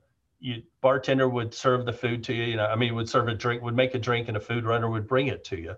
[0.43, 3.33] you bartender would serve the food to you you know i mean would serve a
[3.33, 5.73] drink would make a drink and a food runner would bring it to you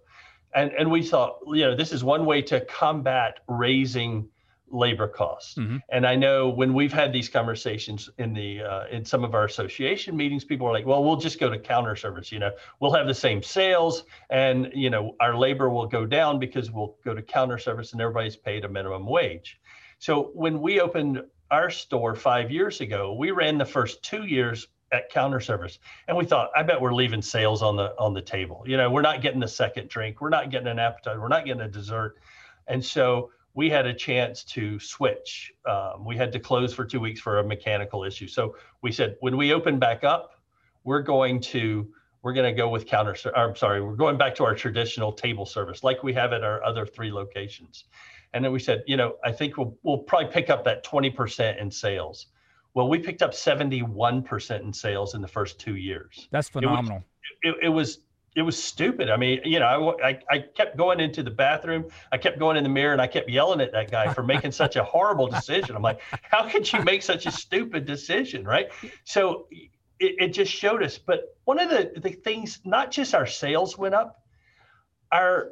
[0.56, 4.28] and and we thought you know this is one way to combat raising
[4.72, 5.56] labor costs.
[5.56, 5.82] Mhm.
[5.90, 9.46] and i know when we've had these conversations in the uh, in some of our
[9.46, 12.52] association meetings people are like well we'll just go to counter service you know?
[12.80, 16.96] We'll have the same sales and you know our labor will go down because we'll
[17.06, 19.60] go to counter service and everybody's paid a minimum wage.
[20.00, 24.68] So when we opened our store five years ago, we ran the first two years
[24.92, 28.22] at counter service, and we thought, I bet we're leaving sales on the on the
[28.22, 28.64] table.
[28.66, 31.46] You know, we're not getting the second drink, we're not getting an appetizer, we're not
[31.46, 32.18] getting a dessert,
[32.68, 35.54] and so we had a chance to switch.
[35.68, 38.28] Um, we had to close for two weeks for a mechanical issue.
[38.28, 40.32] So we said, when we open back up,
[40.84, 41.88] we're going to
[42.22, 43.16] we're going to go with counter.
[43.36, 46.64] I'm sorry, we're going back to our traditional table service like we have at our
[46.64, 47.86] other three locations.
[48.34, 51.62] And then we said, you know, I think we'll we'll probably pick up that 20%
[51.62, 52.28] in sales.
[52.74, 56.28] Well, we picked up 71% in sales in the first two years.
[56.32, 57.04] That's phenomenal.
[57.42, 58.00] It, it was
[58.36, 59.10] it was stupid.
[59.10, 61.86] I mean, you know, I, I, I kept going into the bathroom.
[62.12, 64.52] I kept going in the mirror and I kept yelling at that guy for making
[64.52, 65.76] such a horrible decision.
[65.76, 68.44] I'm like, how could you make such a stupid decision?
[68.44, 68.68] Right.
[69.06, 69.48] So
[70.00, 70.98] it, it just showed us.
[70.98, 74.22] But one of the, the things, not just our sales went up,
[75.14, 75.52] our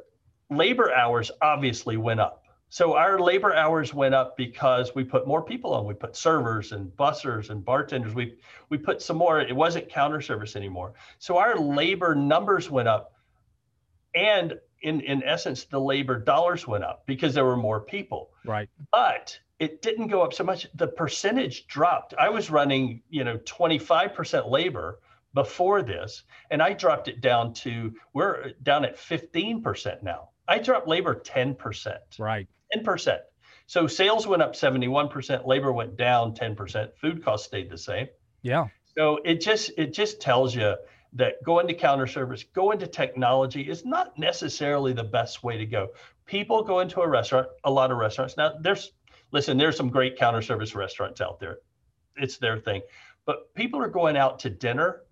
[0.50, 2.43] labor hours obviously went up.
[2.74, 5.86] So our labor hours went up because we put more people on.
[5.86, 8.16] We put servers and bussers and bartenders.
[8.16, 8.34] We
[8.68, 9.40] we put some more.
[9.40, 10.94] It wasn't counter service anymore.
[11.20, 13.12] So our labor numbers went up,
[14.16, 18.30] and in in essence, the labor dollars went up because there were more people.
[18.44, 18.68] Right.
[18.90, 20.66] But it didn't go up so much.
[20.74, 22.12] The percentage dropped.
[22.18, 24.98] I was running, you know, 25% labor
[25.32, 30.30] before this, and I dropped it down to we're down at 15% now.
[30.48, 32.18] I dropped labor 10%.
[32.18, 32.48] Right.
[32.74, 33.18] 10%.
[33.66, 38.08] So sales went up 71%, labor went down 10%, food costs stayed the same.
[38.42, 38.66] Yeah.
[38.96, 40.76] So it just it just tells you
[41.14, 45.66] that going to counter service, going to technology is not necessarily the best way to
[45.66, 45.88] go.
[46.26, 48.36] People go into a restaurant, a lot of restaurants.
[48.36, 48.92] Now there's
[49.32, 51.58] listen, there's some great counter service restaurants out there.
[52.16, 52.82] It's their thing.
[53.24, 55.02] But people are going out to dinner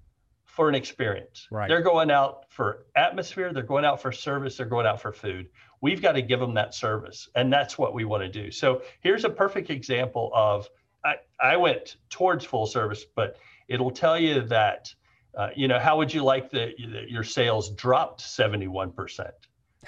[0.44, 1.48] for an experience.
[1.50, 1.68] Right.
[1.68, 5.48] They're going out for atmosphere, they're going out for service, they're going out for food.
[5.82, 7.28] We've got to give them that service.
[7.34, 8.50] And that's what we want to do.
[8.50, 10.68] So here's a perfect example of
[11.04, 13.36] I, I went towards full service, but
[13.68, 14.94] it'll tell you that,
[15.36, 16.72] uh, you know, how would you like the,
[17.08, 19.30] your sales dropped 71%?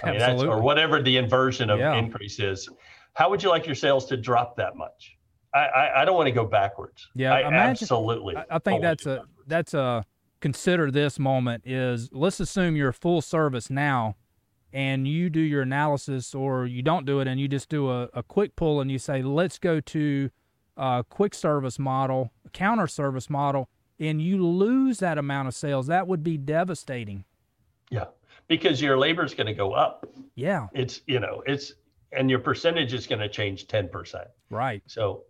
[0.03, 1.95] I mean, that's, or whatever the inversion of yeah.
[1.95, 2.69] increase is.
[3.13, 5.15] How would you like your sales to drop that much?
[5.53, 7.07] I, I, I don't want to go backwards.
[7.15, 8.35] Yeah, I imagine, absolutely.
[8.35, 10.03] I, I think that's a that's a
[10.41, 14.17] consider this moment is let's assume you're full service now
[14.75, 18.09] and you do your analysis or you don't do it and you just do a,
[18.13, 20.29] a quick pull and you say let's go to
[20.77, 25.87] a quick service model a counter service model and you lose that amount of sales
[25.87, 27.23] that would be devastating.
[27.89, 28.05] Yeah
[28.47, 30.07] because your labor is going to go up.
[30.35, 30.67] Yeah.
[30.73, 31.73] It's you know it's
[32.11, 34.81] and your percentage is going to change 10% right.
[34.85, 35.23] So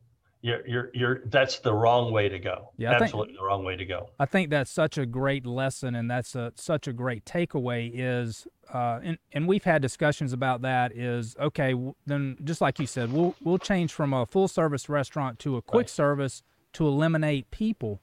[0.45, 2.69] you're you're you're that's the wrong way to go.
[2.77, 4.11] Yeah, absolutely think, the wrong way to go.
[4.19, 7.91] I think that's such a great lesson, and that's a, such a great takeaway.
[7.91, 10.95] Is uh, and and we've had discussions about that.
[10.95, 11.73] Is okay,
[12.05, 15.63] then just like you said, we'll we'll change from a full service restaurant to a
[15.63, 15.89] quick right.
[15.89, 17.99] service to eliminate people,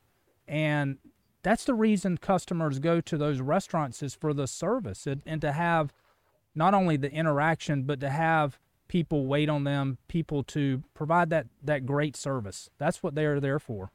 [0.48, 0.98] and
[1.44, 5.52] that's the reason customers go to those restaurants is for the service and, and to
[5.52, 5.92] have
[6.56, 11.46] not only the interaction but to have people wait on them, people to provide that
[11.62, 12.70] that great service.
[12.78, 13.90] That's what they're there for.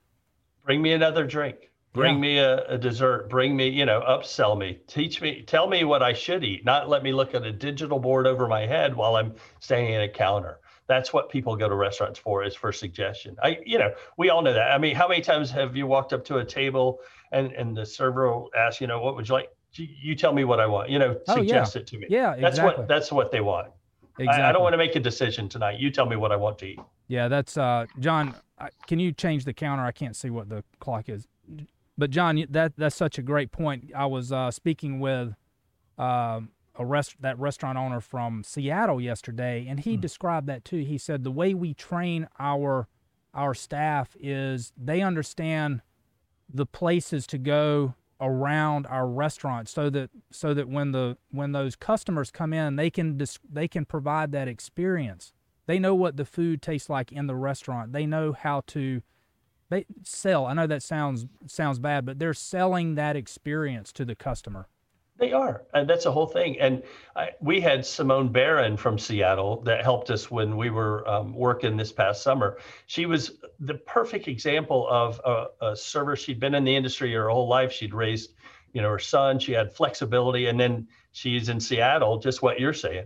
[0.65, 1.71] Bring me another drink.
[1.93, 2.21] Bring yeah.
[2.21, 3.30] me a, a, dessert.
[3.30, 4.80] Bring me, you know, upsell me.
[4.88, 8.00] Teach me, tell me what I should eat, not let me look at a digital
[8.00, 10.60] board over my head while I'm standing at a counter.
[10.88, 13.36] That's what people go to restaurants for is for suggestion.
[13.43, 14.71] I, you know, we all know that.
[14.71, 17.00] I mean, how many times have you walked up to a table
[17.32, 19.50] and, and the server will ask, you know, what would you like?
[19.73, 21.82] You tell me what I want, you know, suggest oh, yeah.
[21.82, 22.08] it to me.
[22.10, 23.69] Yeah, That's what, that's what they want.
[24.19, 24.43] Exactly.
[24.43, 25.80] I, I, don't want to make a decision tonight.
[25.80, 26.80] You tell me what I want to eat.
[27.08, 28.36] Yeah, that's uh, John.
[28.88, 29.84] Can you change the counter?
[29.84, 31.27] I can't see what the clock is.
[31.97, 33.91] But John, that that's such a great point.
[33.95, 35.36] I was uh, speaking with
[35.97, 36.41] uh,
[36.75, 40.01] a rest that restaurant owner from Seattle yesterday, and he hmm.
[40.01, 40.80] described that too.
[40.84, 42.88] He said the way we train our
[43.34, 45.82] our staff is they understand
[46.51, 51.75] the places to go around our restaurant so that so that when the when those
[51.75, 55.34] customers come in they can dis, they can provide that experience.
[55.65, 57.93] They know what the food tastes like in the restaurant.
[57.93, 59.01] They know how to
[59.69, 60.45] they sell.
[60.45, 64.67] I know that sounds sounds bad but they're selling that experience to the customer
[65.17, 66.60] they are, and that's the whole thing.
[66.60, 66.84] And
[67.15, 71.75] I, we had Simone Barron from Seattle that helped us when we were um, working
[71.75, 72.60] this past summer.
[72.86, 76.15] She was the perfect example of a, a, server.
[76.15, 77.71] She'd been in the industry her whole life.
[77.71, 78.32] She'd raised,
[78.73, 79.39] you know, her son.
[79.39, 83.06] She had flexibility, and then she's in Seattle, just what you're saying.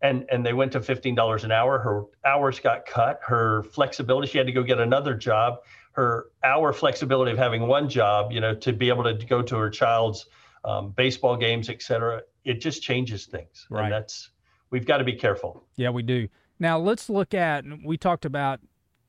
[0.00, 1.78] And and they went to fifteen dollars an hour.
[1.78, 3.20] Her hours got cut.
[3.26, 4.28] Her flexibility.
[4.28, 5.58] She had to go get another job.
[5.92, 9.56] Her hour flexibility of having one job, you know, to be able to go to
[9.56, 10.26] her child's
[10.66, 12.20] um, baseball games, et cetera.
[12.44, 13.66] It just changes things.
[13.70, 13.84] Right.
[13.84, 14.30] And that's,
[14.70, 15.64] we've got to be careful.
[15.76, 16.28] Yeah, we do.
[16.58, 18.60] Now let's look at, we talked about,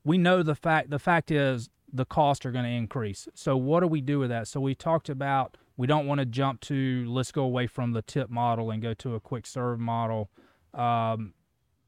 [0.04, 3.28] we know the fact, the fact is the costs are going to increase.
[3.34, 4.48] So what do we do with that?
[4.48, 8.02] So we talked about, we don't want to jump to, let's go away from the
[8.02, 10.30] tip model and go to a quick serve model.
[10.74, 11.34] Um,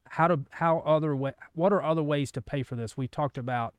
[0.07, 2.97] how to, how other way, what are other ways to pay for this?
[2.97, 3.73] We talked about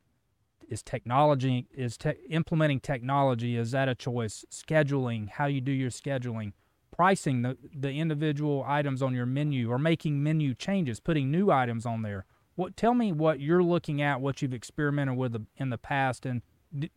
[0.73, 4.45] is technology is te- implementing technology is that a choice?
[4.51, 6.53] Scheduling how you do your scheduling
[6.91, 11.87] pricing the, the individual items on your menu or making menu changes putting new items
[11.87, 12.25] on there.
[12.55, 16.43] What tell me what you're looking at what you've experimented with in the past and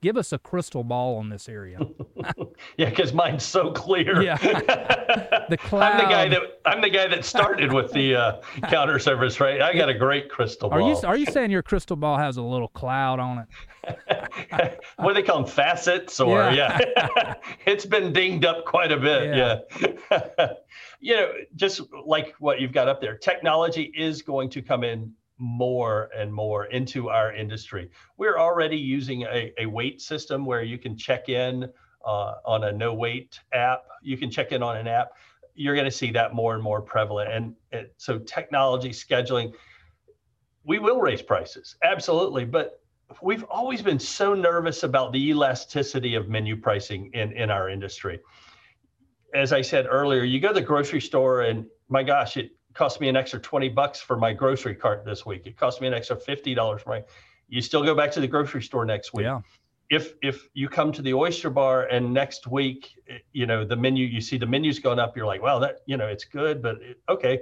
[0.01, 1.79] give us a crystal ball on this area.
[2.77, 4.21] yeah, because mine's so clear.
[4.21, 4.37] Yeah,
[5.49, 5.83] the cloud.
[5.83, 9.61] I'm the guy that I'm the guy that started with the uh, counter service, right?
[9.61, 10.81] I got a great crystal ball.
[10.81, 13.47] Are you are you saying your crystal ball has a little cloud on it?
[14.97, 15.47] what do they call them?
[15.47, 17.33] Facets, or yeah, yeah.
[17.65, 19.35] it's been dinged up quite a bit.
[19.35, 19.59] Yeah.
[20.11, 20.53] yeah.
[20.99, 25.13] you know, just like what you've got up there, technology is going to come in
[25.37, 27.89] more and more into our industry.
[28.17, 31.69] We're already using a, a wait system where you can check in
[32.05, 33.83] uh, on a no wait app.
[34.01, 35.11] You can check in on an app.
[35.55, 37.31] You're going to see that more and more prevalent.
[37.71, 39.53] And, so, technology, scheduling,
[40.63, 42.45] we will raise prices, absolutely.
[42.45, 42.81] But
[43.21, 48.19] we've always been so nervous about the elasticity of menu pricing in, in our industry.
[49.33, 53.01] As I said earlier, you go to the grocery store and my gosh, it cost
[53.01, 55.47] me an extra 20 bucks for my grocery cart this week.
[55.47, 57.03] It cost me an extra $50 for my,
[57.47, 59.23] you still go back to the grocery store next week.
[59.23, 59.41] Yeah.
[59.89, 62.97] If, if you come to the oyster bar and next week,
[63.33, 65.95] you know, the menu, you see the menus going up, you're like, wow, that, you
[65.95, 67.41] know, it's good, but it, okay,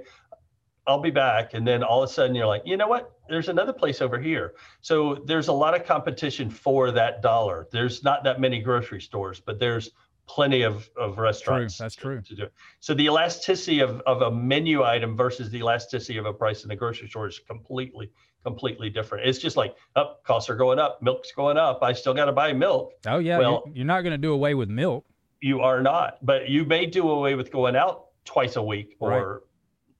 [0.86, 1.54] I'll be back.
[1.54, 3.12] And then all of a sudden you're like, you know what?
[3.28, 4.54] There's another place over here.
[4.82, 7.66] So there's a lot of competition for that dollar.
[7.72, 9.90] There's not that many grocery stores, but there's
[10.26, 11.76] plenty of, of restaurants.
[11.76, 11.84] True.
[11.84, 12.20] That's true.
[12.20, 12.42] To do.
[12.44, 12.52] it.
[12.80, 16.68] So the elasticity of, of a menu item versus the elasticity of a price in
[16.68, 18.10] the grocery store is completely,
[18.42, 19.26] completely different.
[19.26, 21.82] It's just like, up oh, costs are going up, milk's going up.
[21.82, 22.92] I still got to buy milk.
[23.06, 23.38] Oh yeah.
[23.38, 25.04] Well, you're, not going to do away with milk.
[25.40, 29.10] You are not, but you may do away with going out twice a week or
[29.10, 29.40] right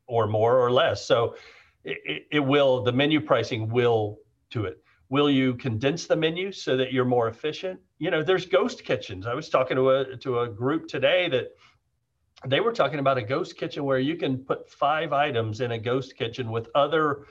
[0.07, 1.05] or more or less.
[1.05, 1.37] So
[1.85, 4.19] it, it will, the menu pricing will
[4.51, 4.84] to it.
[5.15, 7.79] Will you condense the menu so that you're more efficient?
[8.01, 9.29] You know, there's ghost kitchens.
[9.29, 11.53] I was talking to a to a group today that
[12.45, 15.79] they were talking about a ghost kitchen where you can put five items in a
[15.79, 17.27] ghost kitchen with other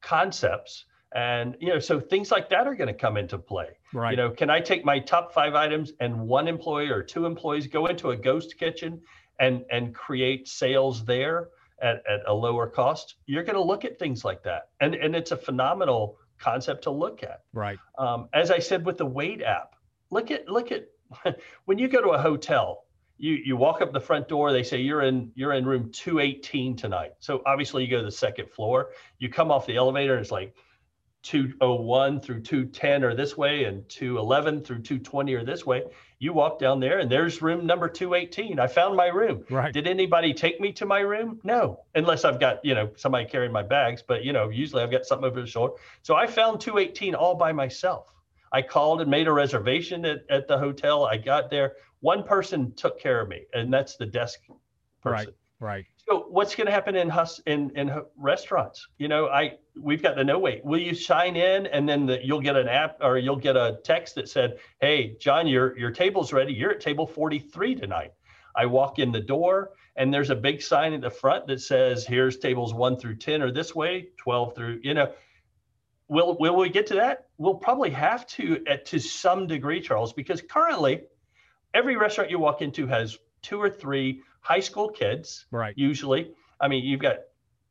[0.00, 4.12] concepts and you know so things like that are going to come into play right
[4.12, 7.66] you know can i take my top five items and one employee or two employees
[7.66, 9.00] go into a ghost kitchen
[9.40, 11.48] and and create sales there
[11.80, 14.68] at, at a lower cost, you're going to look at things like that.
[14.80, 17.42] And, and it's a phenomenal concept to look at.
[17.52, 17.78] Right.
[17.98, 19.76] Um, as I said with the Wait app,
[20.10, 20.86] look at look at
[21.64, 22.84] when you go to a hotel,
[23.18, 26.76] you you walk up the front door, they say you're in you're in room 218
[26.76, 27.12] tonight.
[27.18, 30.32] So obviously you go to the second floor, you come off the elevator and it's
[30.32, 30.54] like
[31.26, 35.82] 201 through 210 or this way and 211 through 220 or this way.
[36.20, 39.44] You walk down there and there's room number 218 i found my room.
[39.50, 39.74] Right.
[39.74, 41.40] Did anybody take me to my room?
[41.42, 44.90] No unless i've got you know somebody carrying my bags but you know usually i've
[44.92, 48.14] got something over the shoulder so i found 218 all by myself.
[48.52, 51.04] I called and made a reservation at, at the hotel.
[51.04, 51.72] I got there.
[52.00, 54.38] One person took care of me and that's the desk
[55.02, 55.26] person.
[55.26, 58.86] right right so what's going to happen in hus in in restaurants?
[58.98, 60.64] You know, I we've got the no wait.
[60.64, 63.78] Will you sign in and then the, you'll get an app or you'll get a
[63.82, 66.52] text that said, "Hey, John, your your table's ready.
[66.52, 68.12] You're at table 43 tonight."
[68.54, 72.06] I walk in the door and there's a big sign at the front that says,
[72.06, 75.12] "Here's tables 1 through 10 or this way, 12 through, you know,
[76.08, 77.26] will will we get to that?
[77.38, 81.02] We'll probably have to at to some degree, Charles, because currently
[81.74, 85.74] every restaurant you walk into has two or three high school kids, right?
[85.76, 86.30] Usually,
[86.60, 87.16] I mean, you've got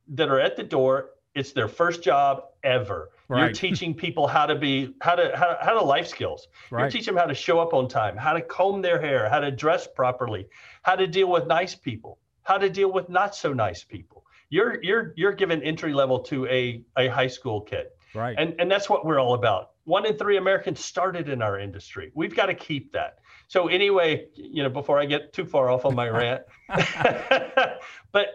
[0.09, 1.11] that are at the door.
[1.33, 3.09] It's their first job ever.
[3.27, 3.39] Right.
[3.39, 6.47] You're teaching people how to be how to how, how to life skills.
[6.69, 6.81] Right.
[6.81, 9.39] You're teaching them how to show up on time, how to comb their hair, how
[9.39, 10.47] to dress properly,
[10.83, 14.25] how to deal with nice people, how to deal with not so nice people.
[14.49, 17.87] You're you're you're giving entry level to a a high school kid.
[18.13, 18.35] Right.
[18.37, 19.71] And and that's what we're all about.
[19.85, 22.11] One in three Americans started in our industry.
[22.15, 23.19] We've got to keep that.
[23.47, 26.43] So anyway, you know, before I get too far off on my rant,
[28.11, 28.27] but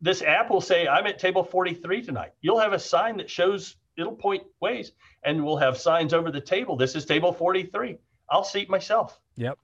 [0.00, 2.32] this app will say, I'm at table 43 tonight.
[2.40, 4.92] You'll have a sign that shows it'll point ways
[5.24, 6.76] and we'll have signs over the table.
[6.76, 7.98] This is table 43.
[8.30, 9.18] I'll seat myself.
[9.36, 9.58] Yep.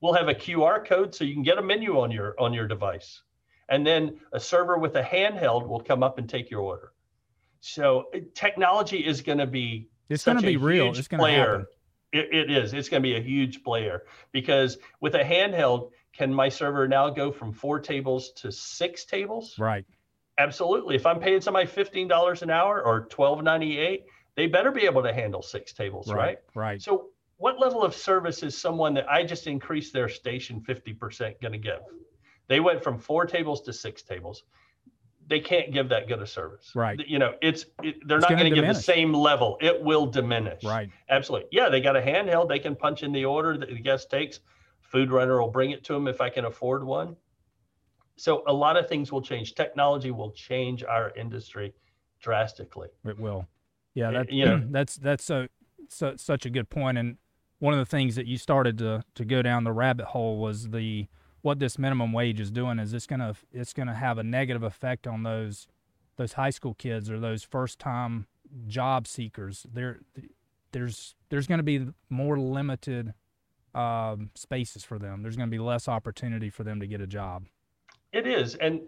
[0.00, 2.66] We'll have a QR code so you can get a menu on your on your
[2.66, 3.22] device.
[3.68, 6.92] And then a server with a handheld will come up and take your order.
[7.60, 10.88] So technology is going to be it's going to be real.
[10.88, 11.66] It's going to happen
[12.12, 12.72] it, it is.
[12.72, 17.10] It's going to be a huge player because with a handheld, can my server now
[17.10, 19.58] go from four tables to six tables?
[19.58, 19.84] Right.
[20.38, 20.94] Absolutely.
[20.96, 24.04] If I'm paying somebody fifteen dollars an hour or twelve ninety eight,
[24.36, 26.16] they better be able to handle six tables, right?
[26.16, 26.38] Right.
[26.54, 26.82] right.
[26.82, 31.40] So, what level of service is someone that I just increased their station fifty percent
[31.40, 31.80] going to give?
[32.46, 34.44] They went from four tables to six tables
[35.28, 36.72] they can't give that good a service.
[36.74, 36.98] Right.
[37.06, 39.58] You know, it's it, they're it's not going to give the same level.
[39.60, 40.64] It will diminish.
[40.64, 40.90] Right.
[41.10, 41.48] Absolutely.
[41.52, 42.48] Yeah, they got a handheld.
[42.48, 44.40] They can punch in the order that the guest takes.
[44.80, 47.14] Food runner will bring it to them if I can afford one.
[48.16, 49.54] So a lot of things will change.
[49.54, 51.74] Technology will change our industry
[52.20, 52.88] drastically.
[53.04, 53.46] It will.
[53.94, 55.46] Yeah, that, you know, that's that's so,
[55.88, 56.96] so such a good point.
[56.96, 57.18] And
[57.58, 60.70] one of the things that you started to to go down the rabbit hole was
[60.70, 61.06] the
[61.42, 65.06] what this minimum wage is doing is it's gonna it's gonna have a negative effect
[65.06, 65.68] on those
[66.16, 68.26] those high school kids or those first time
[68.66, 69.66] job seekers.
[69.72, 70.00] There
[70.72, 73.14] there's there's going to be more limited
[73.74, 75.22] um, spaces for them.
[75.22, 77.44] There's going to be less opportunity for them to get a job.
[78.12, 78.80] It is, and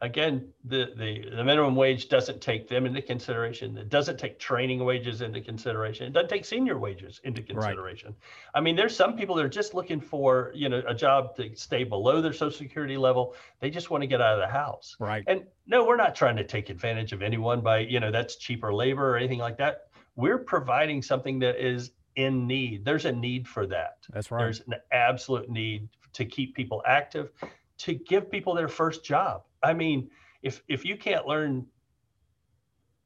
[0.00, 3.76] again, the, the, the minimum wage doesn't take them into consideration.
[3.76, 6.06] It doesn't take training wages into consideration.
[6.06, 8.10] It doesn't take senior wages into consideration.
[8.10, 8.54] Right.
[8.54, 11.54] I mean, there's some people that are just looking for, you know, a job to
[11.56, 13.34] stay below their social security level.
[13.60, 14.96] They just want to get out of the house.
[15.00, 15.24] Right.
[15.26, 18.72] And no, we're not trying to take advantage of anyone by, you know, that's cheaper
[18.72, 19.88] labor or anything like that.
[20.18, 22.84] we're providing something that is in need.
[22.84, 23.98] There's a need for that.
[24.12, 24.40] That's right.
[24.40, 27.30] There's an absolute need to keep people active,
[27.78, 29.42] to give people their first job.
[29.62, 30.10] I mean,
[30.42, 31.66] if if you can't learn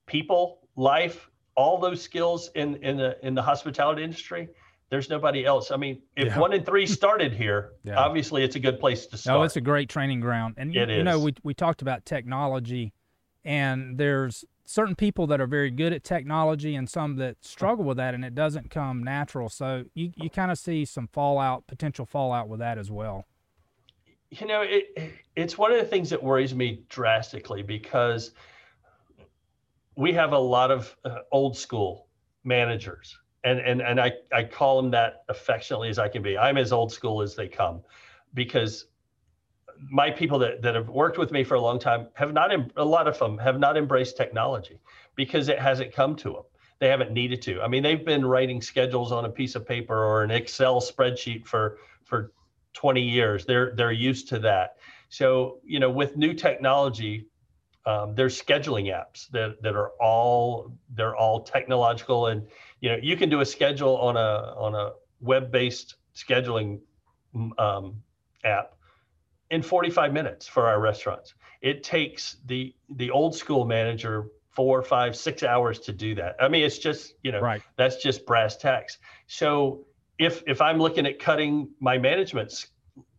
[0.07, 4.49] people, life, all those skills in in the in the hospitality industry,
[4.91, 5.71] there's nobody else.
[5.71, 6.39] I mean, if Yeah.
[6.39, 7.99] one in three started here, Yeah.
[7.99, 9.39] obviously it's a good place to oh, start.
[9.41, 10.55] No, it's a great training ground.
[10.59, 12.93] And you, you know, we we talked about technology
[13.45, 17.97] and there's certain people that are very good at technology and some that struggle with
[17.97, 19.49] that and it doesn't come natural.
[19.49, 23.27] So you, you kind of see some fallout, potential fallout with that as well.
[24.33, 28.33] You know it it's one of the things that worries me drastically because
[29.95, 32.09] we have a lot of uh, old school
[32.43, 36.39] managers and and and I I call them that affectionately as I can be.
[36.39, 37.83] I'm as old school as they come
[38.35, 38.87] because
[39.91, 42.85] my people that, that have worked with me for a long time have not a
[42.85, 44.78] lot of them have not embraced technology
[45.14, 46.43] because it hasn't come to them
[46.78, 50.05] they haven't needed to i mean they've been writing schedules on a piece of paper
[50.05, 52.33] or an excel spreadsheet for for
[52.75, 54.77] 20 years they're they're used to that
[55.09, 57.27] so you know with new technology
[57.85, 62.47] um, there's scheduling apps that, that are all they're all technological and
[62.81, 66.81] you know you can do a schedule on a on a web-based scheduling
[67.59, 68.03] um,
[68.45, 68.75] app
[69.51, 71.35] in 45 minutes for our restaurants.
[71.61, 76.37] It takes the the old school manager four, five, six hours to do that.
[76.41, 77.62] I mean, it's just you know Right.
[77.77, 78.99] that's just brass tacks.
[79.27, 79.87] So
[80.23, 82.68] if if I'm looking at cutting my management's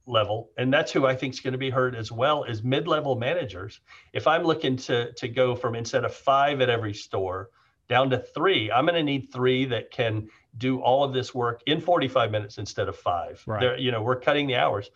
[0.05, 3.15] level, and that's who I think is going to be hurt as well as mid-level
[3.15, 3.79] managers.
[4.11, 7.49] If I'm looking to to go from instead of five at every store
[7.89, 10.27] down to three, I'm going to need three that can
[10.57, 13.43] do all of this work in 45 minutes instead of five.
[13.47, 13.59] Right.
[13.61, 14.89] They're- you know, we're cutting the hours.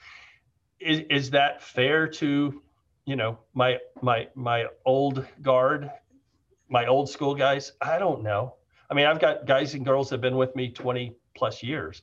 [0.79, 2.61] Is is that fair to,
[3.05, 5.89] you know, my my my old guard,
[6.69, 7.71] my old school guys?
[7.81, 8.55] I don't know.
[8.89, 12.01] I mean, I've got guys and girls that have been with me 20 plus years.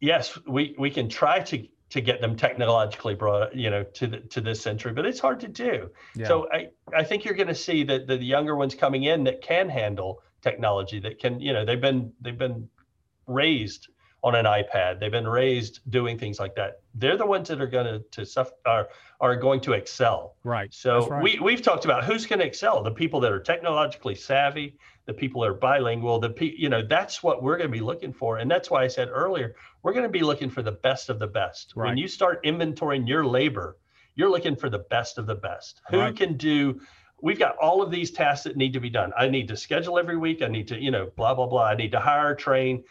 [0.00, 4.20] Yes, we we can try to to get them technologically brought, you know, to the
[4.20, 5.90] to this century, but it's hard to do.
[6.16, 6.26] Yeah.
[6.26, 9.42] So I, I think you're going to see that the younger ones coming in that
[9.42, 12.68] can handle technology, that can, you know, they've been they've been
[13.26, 13.88] raised
[14.24, 16.80] on an iPad, they've been raised doing things like that.
[16.94, 18.88] They're the ones that are going to to suffer, are
[19.20, 20.36] are going to excel.
[20.42, 20.72] right.
[20.72, 21.22] So right.
[21.22, 25.14] we we've talked about who's going to excel: the people that are technologically savvy, the
[25.14, 28.12] people that are bilingual, the pe- you know that's what we're going to be looking
[28.12, 31.10] for, and that's why I said earlier we're going to be looking for the best
[31.10, 31.72] of the best.
[31.76, 31.88] Right.
[31.88, 33.76] When you start inventorying your labor,
[34.14, 35.82] you're looking for the best of the best.
[35.90, 36.16] Who Right.
[36.16, 36.80] can do?
[37.20, 39.12] We've got all of these tasks that need to be done.
[39.16, 40.40] I need to schedule every week.
[40.42, 41.64] I need to you know blah blah blah.
[41.64, 42.84] I need to hire, train.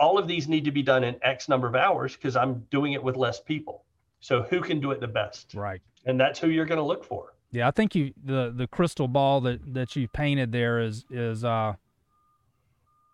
[0.00, 2.92] All of these need to be done in X number of hours because I'm doing
[2.92, 3.84] it with less people.
[4.20, 5.54] So who can do it the best?
[5.54, 5.80] Right.
[6.04, 7.34] and that's who you're going to look for.
[7.50, 11.44] Yeah, I think you the the crystal ball that that you painted there is is
[11.44, 11.74] uh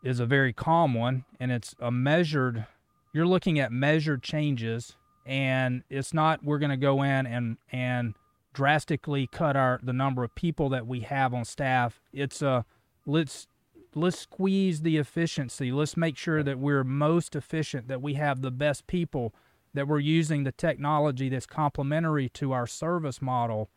[0.02, 2.66] is a very calm one and it's a measured
[3.12, 8.14] you're looking at measured changes and it's not we're going to go in and and
[8.52, 12.00] drastically cut our the number of people that we have on staff.
[12.12, 12.64] It's a
[13.06, 13.46] let's
[13.94, 15.70] let's squeeze the efficiency.
[15.70, 19.34] Let's make sure that we're most efficient, that we have the best people,
[19.74, 23.68] that we're using the technology that's complementary to our service model.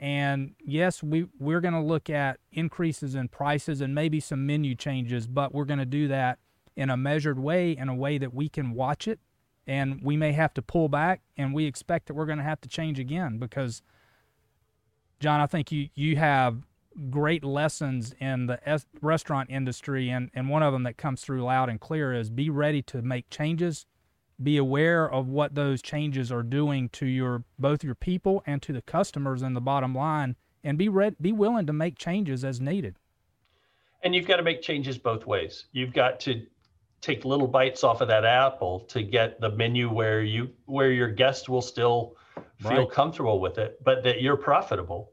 [0.00, 4.74] And yes, we we're going to look at increases in prices and maybe some menu
[4.74, 6.38] changes, but we're going to do that
[6.76, 9.20] in a measured way, in a way that we can watch it,
[9.66, 12.60] and we may have to pull back, and we expect that we're going to have
[12.62, 13.82] to change again because,
[15.20, 16.66] John, I think you you have
[17.10, 21.42] great lessons in the es- restaurant industry, and and one of them that comes through
[21.44, 23.86] loud and clear is be ready to make changes
[24.42, 28.72] be aware of what those changes are doing to your both your people and to
[28.72, 32.60] the customers and the bottom line and be ready be willing to make changes as
[32.60, 32.96] needed
[34.02, 35.66] And you've got to make changes both ways.
[35.72, 36.46] You've got to
[37.00, 41.08] take little bites off of that apple to get the menu where you where your
[41.10, 42.16] guest will still
[42.58, 42.90] feel Right.
[42.90, 45.12] comfortable with it, but that you're profitable.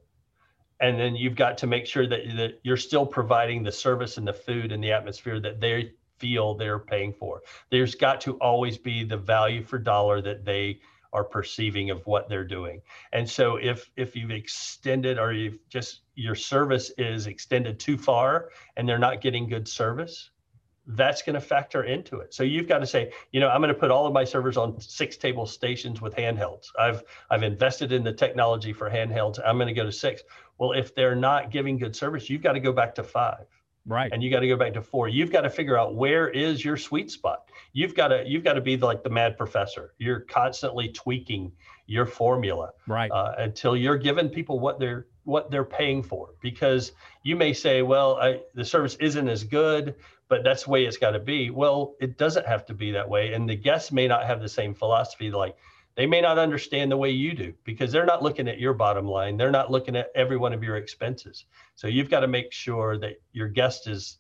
[0.80, 4.28] And then you've got to make sure that, that you're still providing the service and
[4.28, 5.92] the food and the atmosphere that they
[6.22, 7.42] feel they're paying for.
[7.72, 10.80] There's got to always be the value for dollar that they
[11.14, 12.82] are perceiving of what they're doing.
[13.12, 18.50] And so if if you've extended or you've just your service is extended too far
[18.78, 20.30] and they're not getting good service,
[20.88, 22.34] that's going to factor into it.
[22.34, 24.58] So you've got to say, you know, I'm going to put all of my servers
[24.58, 26.68] on six table stations with handhelds.
[26.80, 29.40] I've I've invested in the technology for handhelds.
[29.46, 30.22] I'm going to go to six.
[30.60, 33.48] Well, if they're not giving good service, you've got to go back to five
[33.86, 35.08] right and you got to go back to four.
[35.08, 37.50] You've got to figure out where is your sweet spot.
[37.74, 39.94] You've got to you've got to be like the mad professor.
[39.98, 41.52] You're constantly tweaking
[41.92, 46.94] your formula right uh, until you're giving people what they're what they're paying for because
[47.24, 49.96] you may say well I, the service isn't as good
[50.30, 53.10] but that's the way it's got to be well it doesn't have to be that
[53.10, 55.58] way and the guests may not have the same philosophy like
[55.96, 59.06] they may not understand the way you do because they're not looking at your bottom
[59.06, 59.38] line.
[59.38, 61.46] They're not looking at every one of your expenses.
[61.76, 64.18] So you've got to make sure that your guest is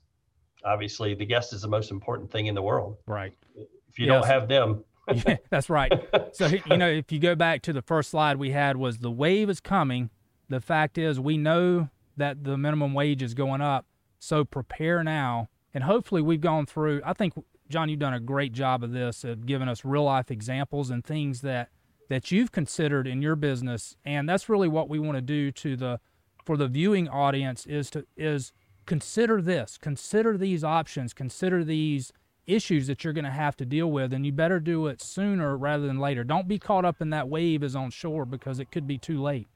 [0.65, 2.97] obviously the guest is the most important thing in the world.
[3.07, 3.33] Right.
[3.55, 4.13] If you yes.
[4.13, 4.83] don't have them.
[5.27, 5.91] Yeah, that's right.
[6.33, 9.11] So you know if you go back to the first slide we had was the
[9.11, 10.09] wave is coming.
[10.47, 13.87] The fact is we know that the minimum wage is going up.
[14.19, 15.49] So prepare now.
[15.73, 17.33] And hopefully we've gone through i think
[17.71, 21.03] john you've done a great job of this of giving us real life examples and
[21.03, 21.69] things that
[22.11, 23.95] that you've considered in your business.
[24.03, 26.01] And that's really what we want to do to the
[26.43, 28.51] for the viewing audience is to is
[28.85, 32.11] consider this consider these options consider these
[32.45, 35.55] issues that you're going to have to deal with and you better do it sooner
[35.55, 36.25] rather than later.
[36.25, 39.21] Don't be caught up in that wave as on shore because it could be too
[39.21, 39.47] late.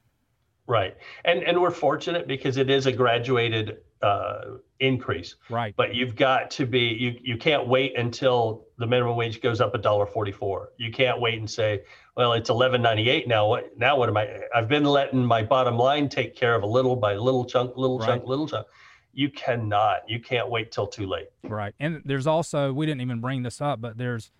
[0.66, 0.96] Right.
[1.26, 5.36] And and we're fortunate because it is a graduated uh, increase.
[5.48, 5.74] Right.
[5.76, 9.74] But you've got to be you you can't wait until the minimum wage goes up
[9.74, 10.70] a dollar forty four.
[10.76, 11.82] You can't wait and say,
[12.16, 13.48] well, it's eleven ninety eight now.
[13.48, 13.96] What now?
[13.96, 14.40] What am I?
[14.54, 17.98] I've been letting my bottom line take care of a little by little chunk, little
[17.98, 18.06] right.
[18.06, 18.66] chunk, little chunk.
[19.12, 20.08] You cannot.
[20.08, 21.28] You can't wait till too late.
[21.42, 21.74] Right.
[21.80, 24.30] And there's also we didn't even bring this up, but there's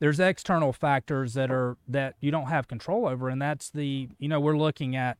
[0.00, 4.28] there's external factors that are that you don't have control over, and that's the you
[4.28, 5.18] know we're looking at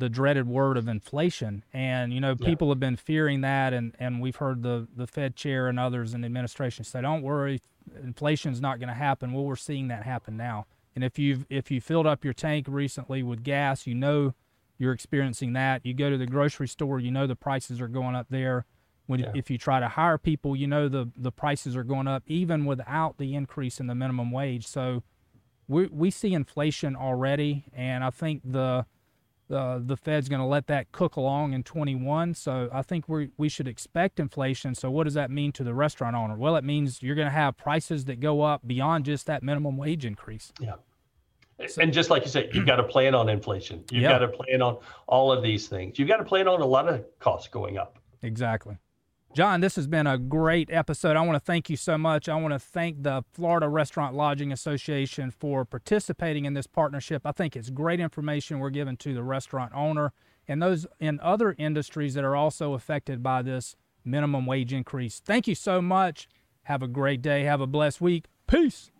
[0.00, 1.62] the dreaded word of inflation.
[1.72, 2.72] And, you know, people yeah.
[2.72, 3.72] have been fearing that.
[3.72, 7.22] And, and we've heard the, the Fed chair and others in the administration say, don't
[7.22, 7.60] worry,
[8.02, 9.32] inflation's not going to happen.
[9.32, 10.66] Well, we're seeing that happen now.
[10.96, 14.34] And if you've, if you filled up your tank recently with gas, you know
[14.78, 15.84] you're experiencing that.
[15.84, 18.64] You go to the grocery store, you know the prices are going up there.
[19.06, 19.32] When, yeah.
[19.34, 22.64] If you try to hire people, you know the, the prices are going up even
[22.64, 24.66] without the increase in the minimum wage.
[24.66, 25.02] So
[25.68, 27.64] we, we see inflation already.
[27.74, 28.86] And I think the,
[29.50, 32.34] uh, the Fed's going to let that cook along in 21.
[32.34, 34.74] So I think we we should expect inflation.
[34.74, 36.36] So what does that mean to the restaurant owner?
[36.36, 39.76] Well, it means you're going to have prices that go up beyond just that minimum
[39.76, 40.52] wage increase.
[40.60, 40.74] Yeah.
[41.68, 43.84] So, and just like you said, you've got to plan on inflation.
[43.90, 45.98] You've got to plan on all of these things.
[45.98, 47.98] You've got to plan on a lot of costs going up.
[48.22, 48.78] Exactly.
[49.32, 51.16] John, this has been a great episode.
[51.16, 52.28] I want to thank you so much.
[52.28, 57.22] I want to thank the Florida Restaurant Lodging Association for participating in this partnership.
[57.24, 60.12] I think it's great information we're giving to the restaurant owner
[60.48, 65.20] and those in other industries that are also affected by this minimum wage increase.
[65.20, 66.28] Thank you so much.
[66.64, 67.44] Have a great day.
[67.44, 68.24] Have a blessed week.
[68.48, 68.90] Peace.